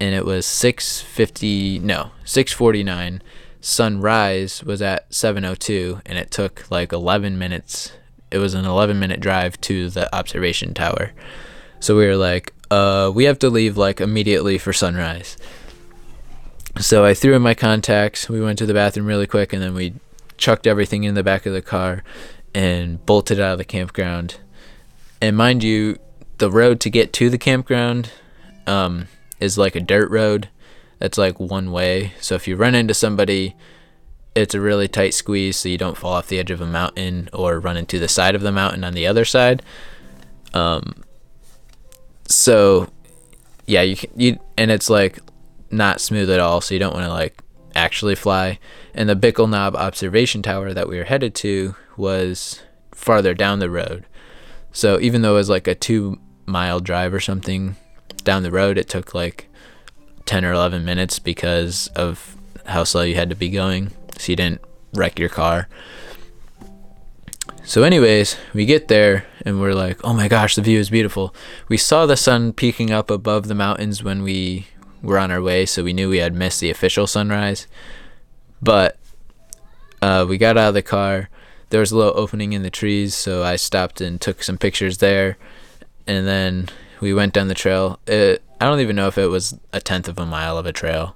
and 0.00 0.14
it 0.14 0.24
was 0.24 0.46
6:50 0.46 1.80
no 1.80 2.12
6:49 2.24 3.20
sunrise 3.60 4.62
was 4.62 4.80
at 4.82 5.10
7:02 5.10 6.02
and 6.06 6.18
it 6.18 6.30
took 6.30 6.70
like 6.70 6.92
11 6.92 7.38
minutes. 7.38 7.92
It 8.30 8.38
was 8.38 8.54
an 8.54 8.64
11 8.64 8.98
minute 8.98 9.20
drive 9.20 9.60
to 9.62 9.90
the 9.90 10.14
observation 10.14 10.74
tower. 10.74 11.12
So 11.80 11.96
we 11.96 12.06
were 12.06 12.16
like 12.16 12.52
uh 12.70 13.10
we 13.14 13.24
have 13.24 13.38
to 13.40 13.50
leave 13.50 13.76
like 13.76 14.00
immediately 14.00 14.58
for 14.58 14.72
sunrise. 14.72 15.36
So 16.78 17.04
I 17.04 17.14
threw 17.14 17.34
in 17.34 17.42
my 17.42 17.54
contacts. 17.54 18.28
We 18.28 18.40
went 18.40 18.58
to 18.58 18.66
the 18.66 18.74
bathroom 18.74 19.06
really 19.06 19.26
quick 19.26 19.52
and 19.52 19.62
then 19.62 19.74
we 19.74 19.94
chucked 20.36 20.66
everything 20.66 21.04
in 21.04 21.14
the 21.14 21.24
back 21.24 21.46
of 21.46 21.52
the 21.52 21.62
car 21.62 22.04
and 22.54 23.04
bolted 23.04 23.40
out 23.40 23.52
of 23.52 23.58
the 23.58 23.64
campground. 23.64 24.36
And 25.20 25.36
mind 25.36 25.64
you 25.64 25.98
the 26.38 26.50
road 26.50 26.78
to 26.80 26.90
get 26.90 27.12
to 27.14 27.28
the 27.28 27.38
campground 27.38 28.10
um 28.66 29.08
is 29.40 29.58
like 29.58 29.74
a 29.74 29.80
dirt 29.80 30.10
road 30.10 30.48
that's 30.98 31.18
like 31.18 31.38
one 31.38 31.70
way. 31.70 32.12
So 32.20 32.34
if 32.34 32.48
you 32.48 32.56
run 32.56 32.74
into 32.74 32.94
somebody, 32.94 33.54
it's 34.34 34.54
a 34.54 34.60
really 34.60 34.88
tight 34.88 35.14
squeeze 35.14 35.56
so 35.56 35.68
you 35.68 35.78
don't 35.78 35.96
fall 35.96 36.12
off 36.12 36.28
the 36.28 36.38
edge 36.38 36.50
of 36.50 36.60
a 36.60 36.66
mountain 36.66 37.28
or 37.32 37.58
run 37.58 37.76
into 37.76 37.98
the 37.98 38.08
side 38.08 38.34
of 38.34 38.42
the 38.42 38.52
mountain 38.52 38.84
on 38.84 38.94
the 38.94 39.06
other 39.06 39.24
side. 39.24 39.62
Um, 40.54 41.02
so 42.26 42.90
yeah, 43.66 43.82
you 43.82 43.96
can, 43.96 44.10
you 44.16 44.38
and 44.56 44.70
it's 44.70 44.90
like 44.90 45.18
not 45.70 46.00
smooth 46.00 46.30
at 46.30 46.40
all, 46.40 46.60
so 46.60 46.74
you 46.74 46.80
don't 46.80 46.94
want 46.94 47.06
to 47.06 47.12
like 47.12 47.42
actually 47.74 48.14
fly. 48.14 48.58
And 48.94 49.08
the 49.08 49.16
Bickle 49.16 49.48
Knob 49.48 49.76
observation 49.76 50.42
tower 50.42 50.72
that 50.72 50.88
we 50.88 50.98
were 50.98 51.04
headed 51.04 51.34
to 51.36 51.74
was 51.96 52.62
farther 52.92 53.34
down 53.34 53.58
the 53.58 53.70
road. 53.70 54.04
So 54.72 54.98
even 55.00 55.22
though 55.22 55.32
it 55.32 55.38
was 55.38 55.50
like 55.50 55.68
a 55.68 55.74
two 55.74 56.18
mile 56.46 56.80
drive 56.80 57.12
or 57.12 57.20
something 57.20 57.76
down 58.24 58.42
the 58.42 58.50
road, 58.50 58.78
it 58.78 58.88
took 58.88 59.14
like 59.14 59.47
10 60.28 60.44
or 60.44 60.52
11 60.52 60.84
minutes 60.84 61.18
because 61.18 61.86
of 61.96 62.36
how 62.66 62.84
slow 62.84 63.00
you 63.00 63.14
had 63.14 63.30
to 63.30 63.34
be 63.34 63.48
going 63.48 63.90
so 64.18 64.30
you 64.30 64.36
didn't 64.36 64.60
wreck 64.92 65.18
your 65.18 65.30
car. 65.30 65.68
So, 67.64 67.82
anyways, 67.82 68.36
we 68.52 68.66
get 68.66 68.88
there 68.88 69.24
and 69.46 69.58
we're 69.58 69.72
like, 69.72 70.04
oh 70.04 70.12
my 70.12 70.28
gosh, 70.28 70.54
the 70.54 70.60
view 70.60 70.78
is 70.78 70.90
beautiful. 70.90 71.34
We 71.68 71.78
saw 71.78 72.04
the 72.04 72.16
sun 72.16 72.52
peeking 72.52 72.90
up 72.90 73.10
above 73.10 73.48
the 73.48 73.54
mountains 73.54 74.04
when 74.04 74.22
we 74.22 74.66
were 75.02 75.18
on 75.18 75.30
our 75.30 75.40
way, 75.40 75.64
so 75.64 75.82
we 75.82 75.94
knew 75.94 76.10
we 76.10 76.18
had 76.18 76.34
missed 76.34 76.60
the 76.60 76.70
official 76.70 77.06
sunrise. 77.06 77.66
But 78.60 78.98
uh, 80.02 80.26
we 80.28 80.36
got 80.36 80.58
out 80.58 80.68
of 80.68 80.74
the 80.74 80.82
car. 80.82 81.30
There 81.70 81.80
was 81.80 81.90
a 81.90 81.96
little 81.96 82.18
opening 82.20 82.52
in 82.52 82.62
the 82.62 82.70
trees, 82.70 83.14
so 83.14 83.44
I 83.44 83.56
stopped 83.56 84.02
and 84.02 84.20
took 84.20 84.42
some 84.42 84.58
pictures 84.58 84.98
there. 84.98 85.38
And 86.06 86.26
then 86.26 86.68
we 87.00 87.14
went 87.14 87.32
down 87.32 87.48
the 87.48 87.54
trail. 87.54 87.98
It, 88.06 88.42
I 88.60 88.66
don't 88.66 88.80
even 88.80 88.96
know 88.96 89.08
if 89.08 89.18
it 89.18 89.26
was 89.26 89.58
a 89.72 89.80
tenth 89.80 90.08
of 90.08 90.18
a 90.18 90.26
mile 90.26 90.58
of 90.58 90.66
a 90.66 90.72
trail. 90.72 91.14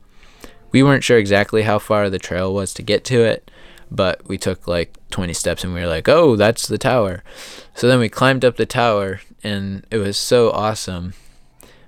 We 0.71 0.83
weren't 0.83 1.05
sure 1.05 1.18
exactly 1.18 1.62
how 1.62 1.79
far 1.79 2.09
the 2.09 2.18
trail 2.18 2.53
was 2.53 2.73
to 2.75 2.83
get 2.83 3.05
to 3.05 3.23
it, 3.23 3.51
but 3.90 4.27
we 4.27 4.38
took 4.38 4.66
like 4.66 4.97
20 5.11 5.33
steps 5.35 5.64
and 5.64 5.75
we 5.75 5.81
were 5.81 5.87
like, 5.87 6.09
oh, 6.09 6.37
that's 6.37 6.66
the 6.66 6.79
tower. 6.79 7.23
So 7.75 7.88
then 7.88 7.99
we 7.99 8.09
climbed 8.09 8.45
up 8.45 8.57
the 8.57 8.66
tower, 8.66 9.21
and 9.45 9.87
it 9.90 9.99
was 9.99 10.16
so 10.16 10.51
awesome 10.51 11.14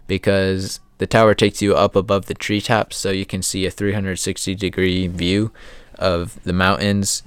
because 0.07 0.81
the 0.99 1.07
tower 1.07 1.35
takes 1.35 1.63
you 1.63 1.75
up 1.75 1.97
above 1.97 2.27
the 2.27 2.35
treetops 2.35 2.97
so 2.97 3.11
you 3.11 3.27
can 3.27 3.43
see 3.43 3.67
a 3.67 3.71
360 3.71 4.55
degree 4.55 5.07
view 5.07 5.53
of 5.97 6.43
the 6.45 6.53
mountains 6.53 7.23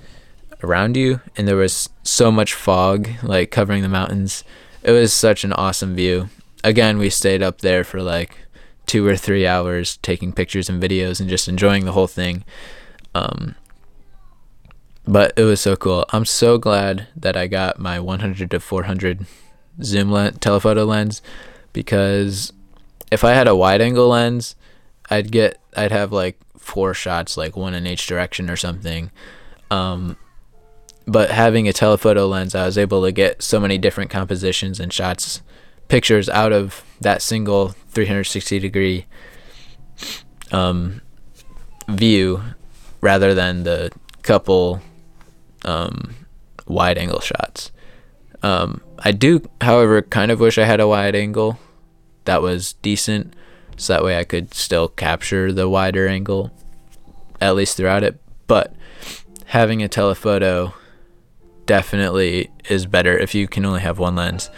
around 0.63 0.97
you 0.97 1.21
and 1.35 1.47
there 1.47 1.55
was 1.55 1.89
so 2.03 2.31
much 2.31 2.53
fog 2.53 3.09
like 3.23 3.51
covering 3.51 3.83
the 3.83 3.89
mountains 3.89 4.43
it 4.83 4.91
was 4.91 5.13
such 5.13 5.43
an 5.43 5.53
awesome 5.53 5.95
view 5.95 6.29
again, 6.67 6.97
we 6.97 7.09
stayed 7.09 7.41
up 7.41 7.61
there 7.61 7.83
for 7.83 8.01
like 8.01 8.37
two 8.85 9.05
or 9.07 9.15
three 9.15 9.47
hours 9.47 9.97
taking 9.97 10.33
pictures 10.33 10.69
and 10.69 10.81
videos 10.81 11.19
and 11.19 11.29
just 11.29 11.47
enjoying 11.47 11.85
the 11.85 11.93
whole 11.93 12.07
thing. 12.07 12.43
Um, 13.15 13.55
but 15.05 15.33
it 15.37 15.43
was 15.43 15.61
so 15.61 15.75
cool. 15.77 16.05
I'm 16.09 16.25
so 16.25 16.57
glad 16.57 17.07
that 17.15 17.37
I 17.37 17.47
got 17.47 17.79
my 17.79 17.99
100 17.99 18.51
to 18.51 18.59
400 18.59 19.25
zoom 19.81 20.11
lens, 20.11 20.37
telephoto 20.39 20.83
lens 20.83 21.21
because 21.71 22.51
if 23.11 23.23
I 23.23 23.31
had 23.31 23.47
a 23.47 23.55
wide 23.55 23.81
angle 23.81 24.09
lens, 24.09 24.55
I'd 25.09 25.31
get 25.31 25.59
I'd 25.75 25.91
have 25.93 26.11
like 26.11 26.37
four 26.57 26.93
shots, 26.93 27.37
like 27.37 27.55
one 27.55 27.73
in 27.73 27.87
each 27.87 28.07
direction 28.07 28.49
or 28.49 28.57
something. 28.57 29.09
Um, 29.71 30.17
but 31.05 31.31
having 31.31 31.69
a 31.69 31.73
telephoto 31.73 32.27
lens, 32.27 32.53
I 32.53 32.65
was 32.65 32.77
able 32.77 33.03
to 33.03 33.13
get 33.13 33.41
so 33.41 33.61
many 33.61 33.77
different 33.77 34.09
compositions 34.09 34.81
and 34.81 34.91
shots 34.91 35.41
pictures 35.87 36.29
out 36.29 36.51
of 36.51 36.83
that 37.01 37.21
single 37.21 37.69
360 37.89 38.59
degree 38.59 39.05
um, 40.51 41.01
view 41.89 42.41
rather 43.01 43.33
than 43.33 43.63
the 43.63 43.91
couple 44.21 44.81
um, 45.65 46.15
wide 46.65 46.97
angle 46.97 47.21
shots. 47.21 47.71
Um, 48.43 48.81
I 48.99 49.11
do, 49.11 49.41
however, 49.61 50.01
kind 50.01 50.31
of 50.31 50.39
wish 50.39 50.57
I 50.57 50.65
had 50.65 50.79
a 50.79 50.87
wide 50.87 51.15
angle 51.15 51.59
that 52.25 52.41
was 52.41 52.73
decent, 52.73 53.33
so 53.77 53.93
that 53.93 54.03
way 54.03 54.17
I 54.17 54.23
could 54.23 54.53
still 54.53 54.87
capture 54.87 55.51
the 55.51 55.69
wider 55.69 56.07
angle 56.07 56.51
at 57.39 57.55
least 57.55 57.77
throughout 57.77 58.03
it. 58.03 58.19
But 58.47 58.75
having 59.45 59.81
a 59.81 59.87
telephoto 59.87 60.73
definitely 61.65 62.49
is 62.69 62.85
better 62.85 63.17
if 63.17 63.35
you 63.35 63.47
can 63.47 63.65
only 63.65 63.81
have 63.81 63.99
one 63.99 64.15
lens. 64.15 64.49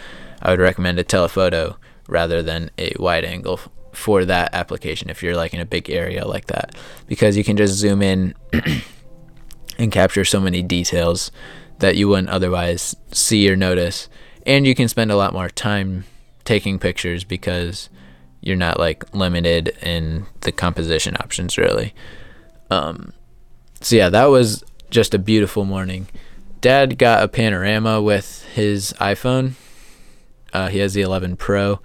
I 0.42 0.50
would 0.50 0.60
recommend 0.60 0.98
a 0.98 1.04
telephoto 1.04 1.76
rather 2.08 2.42
than 2.42 2.70
a 2.78 2.92
wide 2.98 3.24
angle 3.24 3.60
for 3.92 4.24
that 4.24 4.54
application 4.54 5.10
if 5.10 5.22
you're 5.22 5.36
like 5.36 5.54
in 5.54 5.60
a 5.60 5.66
big 5.66 5.90
area 5.90 6.26
like 6.26 6.46
that. 6.46 6.74
Because 7.06 7.36
you 7.36 7.44
can 7.44 7.56
just 7.56 7.74
zoom 7.74 8.02
in 8.02 8.34
and 9.78 9.92
capture 9.92 10.24
so 10.24 10.40
many 10.40 10.62
details 10.62 11.30
that 11.78 11.96
you 11.96 12.08
wouldn't 12.08 12.28
otherwise 12.28 12.94
see 13.12 13.50
or 13.50 13.56
notice. 13.56 14.08
And 14.46 14.66
you 14.66 14.74
can 14.74 14.88
spend 14.88 15.10
a 15.10 15.16
lot 15.16 15.32
more 15.32 15.48
time 15.48 16.04
taking 16.44 16.78
pictures 16.78 17.24
because 17.24 17.88
you're 18.40 18.56
not 18.56 18.78
like 18.78 19.14
limited 19.14 19.68
in 19.82 20.26
the 20.40 20.52
composition 20.52 21.16
options 21.16 21.58
really. 21.58 21.94
Um, 22.70 23.12
so 23.80 23.96
yeah 23.96 24.08
that 24.08 24.26
was 24.26 24.64
just 24.90 25.14
a 25.14 25.18
beautiful 25.18 25.64
morning. 25.64 26.08
Dad 26.60 26.98
got 26.98 27.22
a 27.22 27.28
panorama 27.28 28.02
with 28.02 28.44
his 28.54 28.92
iphone 28.94 29.54
uh, 30.52 30.68
he 30.68 30.78
has 30.78 30.94
the 30.94 31.02
11 31.02 31.36
Pro, 31.36 31.80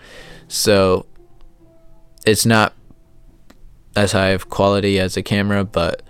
so 0.47 1.05
it's 2.25 2.45
not 2.45 2.73
as 3.95 4.11
high 4.11 4.29
of 4.29 4.49
quality 4.49 4.99
as 4.99 5.15
a 5.15 5.23
camera, 5.23 5.63
but 5.63 6.01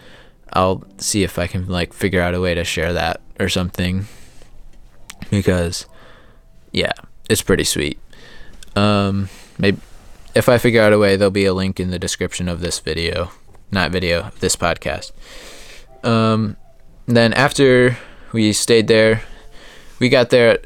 I'll 0.54 0.84
see 0.98 1.24
if 1.24 1.38
I 1.38 1.48
can 1.48 1.68
like 1.68 1.94
figure 1.94 2.22
out 2.22 2.34
a 2.34 2.42
way 2.42 2.54
to 2.54 2.64
share 2.64 2.94
that 2.94 3.22
or 3.40 3.50
something 3.50 4.06
because 5.30 5.86
yeah, 6.72 6.94
it's 7.30 7.42
pretty 7.42 7.64
sweet. 7.64 8.00
Um, 8.76 9.30
maybe 9.58 9.80
if 10.34 10.50
I 10.50 10.58
figure 10.58 10.82
out 10.82 10.94
a 10.94 11.00
way, 11.00 11.16
there'll 11.16 11.32
be 11.32 11.46
a 11.46 11.54
link 11.54 11.80
in 11.80 11.92
the 11.92 12.00
description 12.00 12.50
of 12.50 12.60
this 12.60 12.80
video, 12.80 13.32
not 13.72 13.92
video, 13.92 14.32
this 14.40 14.56
podcast. 14.56 15.12
Um, 16.04 16.58
then 17.06 17.34
after 17.34 17.98
we 18.34 18.52
stayed 18.52 18.88
there, 18.88 19.22
we 20.00 20.10
got 20.10 20.30
there 20.30 20.60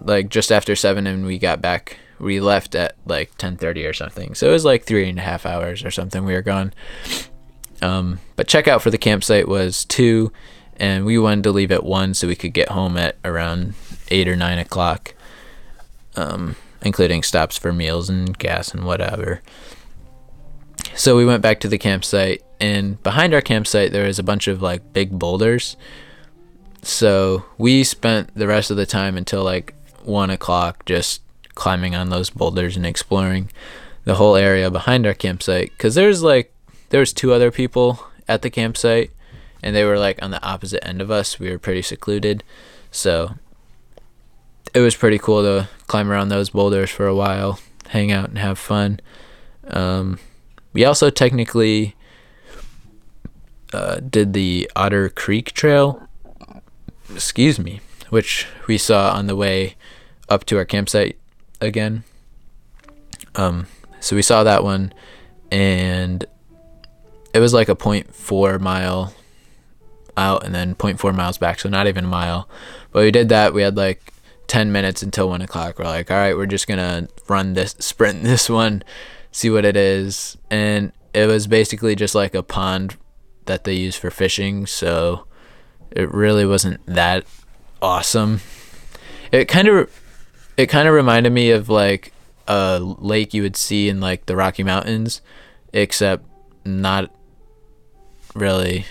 like 0.00 0.28
just 0.28 0.52
after 0.52 0.76
seven, 0.76 1.06
and 1.06 1.26
we 1.26 1.38
got 1.38 1.60
back. 1.60 1.98
We 2.18 2.40
left 2.40 2.74
at 2.74 2.96
like 3.04 3.36
ten 3.36 3.56
thirty 3.56 3.84
or 3.84 3.92
something. 3.92 4.34
So 4.34 4.48
it 4.48 4.52
was 4.52 4.64
like 4.64 4.84
three 4.84 5.08
and 5.08 5.18
a 5.18 5.22
half 5.22 5.44
hours 5.44 5.84
or 5.84 5.90
something. 5.90 6.24
We 6.24 6.32
were 6.32 6.42
gone. 6.42 6.72
Um, 7.82 8.20
but 8.36 8.48
checkout 8.48 8.80
for 8.80 8.90
the 8.90 8.98
campsite 8.98 9.48
was 9.48 9.84
two, 9.84 10.32
and 10.78 11.04
we 11.04 11.18
wanted 11.18 11.44
to 11.44 11.52
leave 11.52 11.70
at 11.70 11.84
one 11.84 12.14
so 12.14 12.26
we 12.26 12.34
could 12.34 12.54
get 12.54 12.70
home 12.70 12.96
at 12.96 13.16
around 13.24 13.74
eight 14.08 14.28
or 14.28 14.36
nine 14.36 14.58
o'clock, 14.58 15.14
um, 16.16 16.56
including 16.82 17.22
stops 17.22 17.58
for 17.58 17.72
meals 17.72 18.08
and 18.08 18.38
gas 18.38 18.72
and 18.72 18.84
whatever. 18.84 19.42
So 20.94 21.16
we 21.16 21.26
went 21.26 21.42
back 21.42 21.60
to 21.60 21.68
the 21.68 21.78
campsite, 21.78 22.42
and 22.60 23.02
behind 23.02 23.34
our 23.34 23.42
campsite 23.42 23.92
there 23.92 24.06
was 24.06 24.18
a 24.18 24.22
bunch 24.22 24.48
of 24.48 24.62
like 24.62 24.94
big 24.94 25.18
boulders. 25.18 25.76
So 26.80 27.44
we 27.58 27.84
spent 27.84 28.34
the 28.34 28.46
rest 28.46 28.70
of 28.70 28.78
the 28.78 28.86
time 28.86 29.16
until 29.18 29.42
like 29.42 29.74
one 30.06 30.30
o'clock 30.30 30.84
just 30.84 31.22
climbing 31.54 31.94
on 31.94 32.10
those 32.10 32.30
boulders 32.30 32.76
and 32.76 32.86
exploring 32.86 33.50
the 34.04 34.16
whole 34.16 34.36
area 34.36 34.70
behind 34.70 35.06
our 35.06 35.14
campsite. 35.14 35.70
Because 35.70 35.94
there's 35.94 36.22
like 36.22 36.52
there 36.90 37.00
was 37.00 37.12
two 37.12 37.32
other 37.32 37.50
people 37.50 38.06
at 38.28 38.42
the 38.42 38.50
campsite 38.50 39.10
and 39.62 39.74
they 39.74 39.84
were 39.84 39.98
like 39.98 40.22
on 40.22 40.30
the 40.30 40.42
opposite 40.44 40.86
end 40.86 41.00
of 41.00 41.10
us. 41.10 41.38
We 41.38 41.50
were 41.50 41.58
pretty 41.58 41.82
secluded. 41.82 42.44
So 42.90 43.34
it 44.74 44.80
was 44.80 44.94
pretty 44.94 45.18
cool 45.18 45.42
to 45.42 45.68
climb 45.86 46.10
around 46.10 46.28
those 46.28 46.50
boulders 46.50 46.90
for 46.90 47.06
a 47.06 47.14
while 47.14 47.58
hang 47.88 48.10
out 48.12 48.28
and 48.28 48.38
have 48.38 48.58
fun. 48.58 49.00
Um, 49.68 50.18
we 50.72 50.84
also 50.84 51.10
technically 51.10 51.94
uh, 53.72 53.96
did 53.96 54.32
the 54.32 54.70
otter 54.76 55.08
creek 55.08 55.52
trail 55.52 56.08
excuse 57.12 57.58
me 57.58 57.80
which 58.10 58.46
we 58.66 58.78
saw 58.78 59.12
on 59.12 59.26
the 59.26 59.34
way 59.34 59.74
up 60.28 60.44
to 60.44 60.56
our 60.56 60.64
campsite 60.64 61.18
again 61.60 62.04
um, 63.34 63.66
so 64.00 64.16
we 64.16 64.22
saw 64.22 64.44
that 64.44 64.64
one 64.64 64.92
and 65.50 66.24
it 67.32 67.40
was 67.40 67.52
like 67.52 67.68
a 67.68 67.76
0.4 67.76 68.60
mile 68.60 69.14
out 70.16 70.44
and 70.44 70.54
then 70.54 70.74
0.4 70.74 71.14
miles 71.14 71.38
back, 71.38 71.60
so 71.60 71.68
not 71.68 71.86
even 71.86 72.04
a 72.04 72.08
mile. 72.08 72.48
But 72.92 73.02
we 73.02 73.10
did 73.10 73.28
that. 73.28 73.52
We 73.52 73.62
had 73.62 73.76
like 73.76 74.12
10 74.46 74.72
minutes 74.72 75.02
until 75.02 75.28
1 75.28 75.42
o'clock. 75.42 75.78
We're 75.78 75.84
like, 75.84 76.10
all 76.10 76.16
right, 76.16 76.36
we're 76.36 76.46
just 76.46 76.66
going 76.66 76.78
to 76.78 77.08
run 77.28 77.54
this, 77.54 77.72
sprint 77.78 78.22
this 78.22 78.48
one, 78.48 78.82
see 79.30 79.50
what 79.50 79.64
it 79.64 79.76
is. 79.76 80.36
And 80.50 80.92
it 81.12 81.26
was 81.26 81.46
basically 81.46 81.94
just 81.94 82.14
like 82.14 82.34
a 82.34 82.42
pond 82.42 82.96
that 83.44 83.64
they 83.64 83.74
use 83.74 83.96
for 83.96 84.10
fishing. 84.10 84.66
So 84.66 85.26
it 85.90 86.12
really 86.12 86.46
wasn't 86.46 86.84
that 86.86 87.26
awesome. 87.82 88.40
It 89.30 89.46
kind 89.46 89.68
of, 89.68 89.90
it 90.56 90.66
kind 90.66 90.88
of 90.88 90.94
reminded 90.94 91.32
me 91.32 91.50
of 91.50 91.68
like 91.68 92.12
a 92.48 92.78
lake 92.80 93.34
you 93.34 93.42
would 93.42 93.56
see 93.56 93.88
in 93.88 94.00
like 94.00 94.26
the 94.26 94.36
Rocky 94.36 94.62
Mountains, 94.62 95.20
except 95.72 96.24
not 96.64 97.10
really 98.34 98.86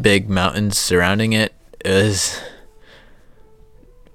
big 0.00 0.28
mountains 0.28 0.78
surrounding 0.78 1.32
it. 1.32 1.52
It 1.84 1.90
was 1.90 2.40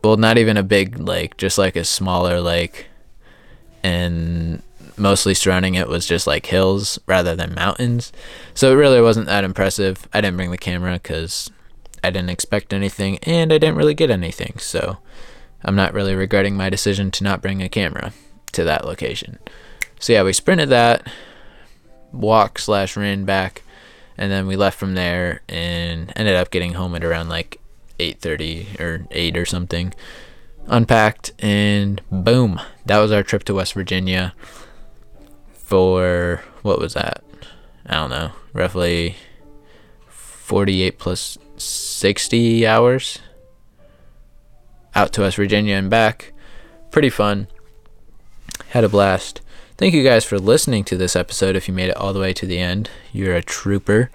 well, 0.03 0.17
not 0.17 0.37
even 0.37 0.57
a 0.57 0.63
big 0.63 0.97
lake, 0.99 1.37
just 1.37 1.57
like 1.57 1.75
a 1.75 1.83
smaller 1.83 2.39
lake, 2.39 2.87
and 3.83 4.61
mostly 4.97 5.33
surrounding 5.33 5.75
it 5.75 5.87
was 5.87 6.05
just 6.05 6.27
like 6.27 6.45
hills 6.45 6.99
rather 7.05 7.35
than 7.35 7.53
mountains. 7.53 8.11
So 8.53 8.71
it 8.71 8.75
really 8.75 9.01
wasn't 9.01 9.27
that 9.27 9.43
impressive. 9.43 10.07
I 10.13 10.21
didn't 10.21 10.37
bring 10.37 10.51
the 10.51 10.57
camera 10.57 10.93
because 10.93 11.49
I 12.03 12.09
didn't 12.09 12.29
expect 12.29 12.73
anything, 12.73 13.19
and 13.23 13.51
I 13.51 13.57
didn't 13.57 13.75
really 13.75 13.93
get 13.93 14.09
anything. 14.09 14.53
So 14.57 14.97
I'm 15.63 15.75
not 15.75 15.93
really 15.93 16.15
regretting 16.15 16.55
my 16.55 16.69
decision 16.69 17.11
to 17.11 17.23
not 17.23 17.41
bring 17.41 17.61
a 17.61 17.69
camera 17.69 18.13
to 18.53 18.63
that 18.63 18.85
location. 18.85 19.39
So 19.99 20.13
yeah, 20.13 20.23
we 20.23 20.33
sprinted 20.33 20.69
that, 20.69 21.07
walk 22.11 22.59
slash 22.59 22.95
ran 22.95 23.25
back 23.25 23.63
and 24.17 24.31
then 24.31 24.47
we 24.47 24.57
left 24.57 24.77
from 24.77 24.95
there 24.95 25.41
and 25.47 26.11
ended 26.15 26.35
up 26.35 26.51
getting 26.51 26.73
home 26.73 26.93
at 26.95 27.05
around 27.05 27.29
like 27.29 27.59
8:30 27.99 28.79
or 28.79 29.07
8 29.11 29.37
or 29.37 29.45
something. 29.45 29.93
Unpacked 30.67 31.31
and 31.39 32.01
boom 32.11 32.59
that 32.85 32.99
was 32.99 33.11
our 33.11 33.23
trip 33.23 33.43
to 33.45 33.55
West 33.55 33.73
Virginia 33.73 34.33
for 35.53 36.43
what 36.61 36.79
was 36.79 36.93
that? 36.93 37.23
I 37.85 37.95
don't 37.95 38.09
know 38.09 38.31
roughly 38.53 39.15
48 40.07 40.99
plus 40.99 41.37
60 41.57 42.67
hours 42.67 43.19
out 44.95 45.13
to 45.13 45.21
West 45.21 45.37
Virginia 45.37 45.75
and 45.75 45.89
back 45.89 46.33
pretty 46.91 47.09
fun 47.09 47.47
had 48.69 48.83
a 48.83 48.89
blast 48.89 49.41
Thank 49.79 49.93
you 49.93 50.03
guys 50.03 50.25
for 50.25 50.37
listening 50.37 50.83
to 50.83 50.97
this 50.97 51.15
episode. 51.15 51.55
If 51.55 51.69
you 51.69 51.73
made 51.73 51.87
it 51.87 51.95
all 51.95 52.11
the 52.11 52.19
way 52.19 52.33
to 52.33 52.45
the 52.45 52.59
end, 52.59 52.89
you're 53.13 53.33
a 53.33 53.41
trooper. 53.41 54.11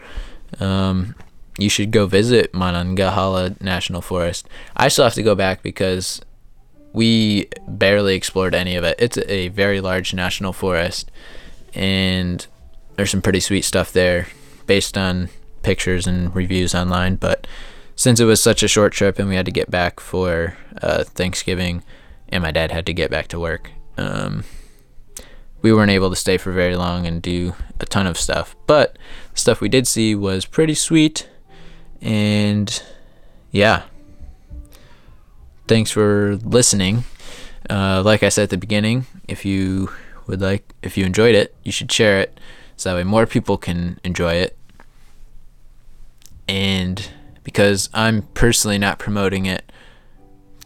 Um, 0.60 1.14
you 1.58 1.70
should 1.70 1.90
go 1.90 2.04
visit 2.04 2.52
Monongahela 2.52 3.56
National 3.62 4.02
Forest. 4.02 4.46
I 4.76 4.88
still 4.88 5.04
have 5.04 5.14
to 5.14 5.22
go 5.22 5.34
back 5.34 5.62
because 5.62 6.20
we 6.92 7.48
barely 7.66 8.14
explored 8.14 8.54
any 8.54 8.76
of 8.76 8.84
it. 8.84 8.96
It's 8.98 9.16
a 9.16 9.48
very 9.48 9.80
large 9.80 10.12
national 10.12 10.52
forest, 10.52 11.10
and 11.72 12.46
there's 12.96 13.10
some 13.10 13.22
pretty 13.22 13.40
sweet 13.40 13.62
stuff 13.64 13.90
there 13.90 14.26
based 14.66 14.98
on 14.98 15.30
pictures 15.62 16.06
and 16.06 16.36
reviews 16.36 16.74
online. 16.74 17.16
But 17.16 17.46
since 17.96 18.20
it 18.20 18.24
was 18.24 18.42
such 18.42 18.62
a 18.62 18.68
short 18.68 18.92
trip 18.92 19.18
and 19.18 19.28
we 19.28 19.36
had 19.36 19.46
to 19.46 19.52
get 19.52 19.70
back 19.70 20.00
for 20.00 20.56
uh, 20.82 21.04
Thanksgiving, 21.04 21.82
and 22.28 22.42
my 22.42 22.50
dad 22.50 22.70
had 22.72 22.86
to 22.86 22.92
get 22.92 23.10
back 23.10 23.28
to 23.28 23.38
work, 23.38 23.70
um, 23.96 24.44
we 25.62 25.72
weren't 25.72 25.90
able 25.90 26.10
to 26.10 26.16
stay 26.16 26.36
for 26.36 26.52
very 26.52 26.76
long 26.76 27.06
and 27.06 27.22
do 27.22 27.54
a 27.80 27.86
ton 27.86 28.06
of 28.06 28.18
stuff. 28.18 28.54
But 28.66 28.98
the 29.32 29.38
stuff 29.38 29.60
we 29.60 29.68
did 29.68 29.86
see 29.86 30.14
was 30.14 30.44
pretty 30.44 30.74
sweet. 30.74 31.28
And 32.02 32.82
yeah. 33.50 33.84
Thanks 35.66 35.90
for 35.90 36.36
listening. 36.42 37.04
Uh, 37.70 38.02
like 38.04 38.22
I 38.22 38.28
said 38.28 38.44
at 38.44 38.50
the 38.50 38.58
beginning, 38.58 39.06
if 39.26 39.46
you 39.46 39.90
would 40.26 40.40
like, 40.40 40.74
if 40.82 40.98
you 40.98 41.06
enjoyed 41.06 41.34
it, 41.34 41.54
you 41.62 41.72
should 41.72 41.90
share 41.90 42.20
it 42.20 42.38
so 42.76 42.90
that 42.90 42.96
way 42.96 43.04
more 43.04 43.26
people 43.26 43.56
can 43.56 43.98
enjoy 44.04 44.34
it. 44.34 44.58
And 46.46 47.08
because 47.44 47.88
I'm 47.94 48.22
personally 48.34 48.78
not 48.78 48.98
promoting 48.98 49.46
it 49.46 49.70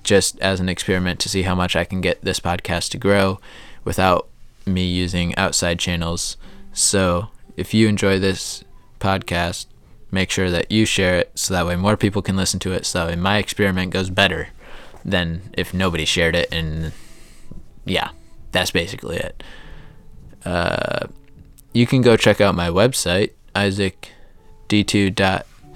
just 0.02 0.40
as 0.40 0.60
an 0.60 0.68
experiment 0.68 1.20
to 1.20 1.28
see 1.28 1.42
how 1.42 1.54
much 1.54 1.76
I 1.76 1.84
can 1.84 2.00
get 2.00 2.22
this 2.22 2.40
podcast 2.40 2.90
to 2.90 2.98
grow 2.98 3.40
without 3.84 4.28
me 4.64 4.86
using 4.86 5.34
outside 5.36 5.78
channels. 5.78 6.36
So 6.72 7.28
if 7.56 7.74
you 7.74 7.88
enjoy 7.88 8.18
this 8.18 8.64
podcast, 9.00 9.66
make 10.10 10.30
sure 10.30 10.50
that 10.50 10.70
you 10.70 10.86
share 10.86 11.18
it 11.18 11.32
so 11.34 11.52
that 11.52 11.66
way 11.66 11.76
more 11.76 11.96
people 11.96 12.22
can 12.22 12.36
listen 12.36 12.60
to 12.60 12.72
it. 12.72 12.86
So 12.86 13.00
that 13.00 13.08
way 13.08 13.16
my 13.16 13.38
experiment 13.38 13.92
goes 13.92 14.08
better 14.08 14.48
than 15.04 15.42
if 15.54 15.74
nobody 15.74 16.04
shared 16.04 16.36
it. 16.36 16.48
And 16.52 16.92
yeah, 17.84 18.10
that's 18.52 18.70
basically 18.70 19.16
it. 19.16 19.42
Uh, 20.44 21.08
you 21.72 21.86
can 21.86 22.00
go 22.00 22.16
check 22.16 22.40
out 22.40 22.54
my 22.54 22.68
website, 22.68 23.32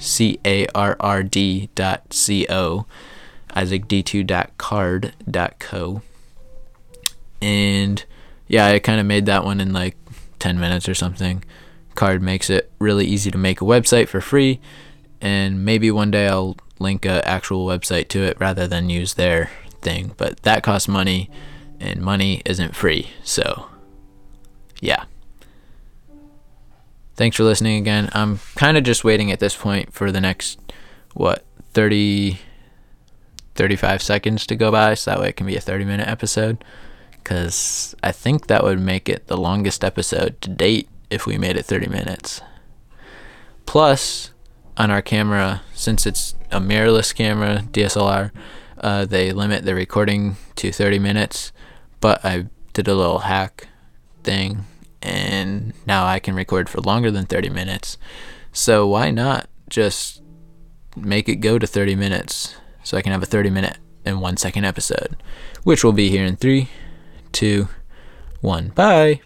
isaacd2.carrd.co, 0.02 2.86
isaacd2.card.co. 3.50 6.02
And 7.40 8.04
yeah, 8.46 8.66
I 8.66 8.78
kind 8.78 9.00
of 9.00 9.06
made 9.06 9.26
that 9.26 9.44
one 9.44 9.60
in 9.60 9.72
like 9.72 9.96
10 10.38 10.58
minutes 10.58 10.88
or 10.88 10.94
something. 10.94 11.44
Carrd 11.94 12.20
makes 12.20 12.50
it 12.50 12.70
really 12.78 13.06
easy 13.06 13.30
to 13.30 13.38
make 13.38 13.60
a 13.60 13.64
website 13.64 14.08
for 14.08 14.20
free, 14.20 14.60
and 15.20 15.64
maybe 15.64 15.90
one 15.90 16.10
day 16.10 16.28
I'll 16.28 16.56
link 16.78 17.04
a 17.04 17.26
actual 17.28 17.66
website 17.66 18.08
to 18.08 18.22
it 18.22 18.38
rather 18.40 18.66
than 18.66 18.90
use 18.90 19.14
their 19.14 19.50
thing. 19.82 20.14
But 20.16 20.42
that 20.42 20.62
costs 20.62 20.88
money, 20.88 21.30
and 21.78 22.00
money 22.00 22.42
isn't 22.44 22.74
free. 22.74 23.10
So, 23.22 23.68
yeah. 24.80 25.04
Thanks 27.14 27.36
for 27.36 27.44
listening 27.44 27.78
again. 27.78 28.08
I'm 28.12 28.40
kind 28.54 28.76
of 28.76 28.84
just 28.84 29.04
waiting 29.04 29.30
at 29.30 29.40
this 29.40 29.56
point 29.56 29.92
for 29.92 30.10
the 30.10 30.20
next, 30.20 30.58
what, 31.14 31.44
30, 31.72 32.38
35 33.54 34.02
seconds 34.02 34.46
to 34.46 34.56
go 34.56 34.70
by 34.70 34.94
so 34.94 35.10
that 35.10 35.20
way 35.20 35.28
it 35.28 35.36
can 35.36 35.46
be 35.46 35.56
a 35.56 35.60
30 35.60 35.84
minute 35.84 36.08
episode 36.08 36.64
because 37.22 37.94
I 38.02 38.12
think 38.12 38.46
that 38.46 38.64
would 38.64 38.80
make 38.80 39.08
it 39.08 39.26
the 39.26 39.36
longest 39.36 39.84
episode 39.84 40.40
to 40.40 40.50
date 40.50 40.88
if 41.10 41.26
we 41.26 41.38
made 41.38 41.56
it 41.56 41.64
30 41.64 41.86
minutes. 41.88 42.40
Plus, 43.66 44.30
on 44.76 44.90
our 44.90 45.02
camera, 45.02 45.62
since 45.74 46.06
it's 46.06 46.34
a 46.50 46.60
mirrorless 46.60 47.14
camera, 47.14 47.62
DSLR, 47.70 48.32
uh, 48.78 49.04
they 49.04 49.32
limit 49.32 49.64
the 49.64 49.74
recording 49.74 50.36
to 50.56 50.72
30 50.72 50.98
minutes. 50.98 51.52
But 52.00 52.24
I 52.24 52.46
did 52.72 52.88
a 52.88 52.94
little 52.94 53.20
hack 53.20 53.68
thing, 54.24 54.64
and 55.02 55.72
now 55.86 56.06
I 56.06 56.18
can 56.18 56.34
record 56.34 56.68
for 56.68 56.80
longer 56.80 57.10
than 57.10 57.26
30 57.26 57.50
minutes. 57.50 57.98
So 58.52 58.86
why 58.86 59.10
not 59.10 59.48
just 59.68 60.22
make 60.96 61.28
it 61.28 61.36
go 61.36 61.58
to 61.58 61.66
30 61.66 61.94
minutes 61.94 62.56
so 62.82 62.96
I 62.96 63.02
can 63.02 63.12
have 63.12 63.22
a 63.22 63.26
30 63.26 63.50
minute 63.50 63.78
and 64.04 64.20
one 64.20 64.36
second 64.36 64.64
episode, 64.64 65.16
which 65.62 65.84
will 65.84 65.92
be 65.92 66.10
here 66.10 66.24
in 66.24 66.36
three, 66.36 66.68
two, 67.32 67.68
one. 68.40 68.68
Bye. 68.68 69.20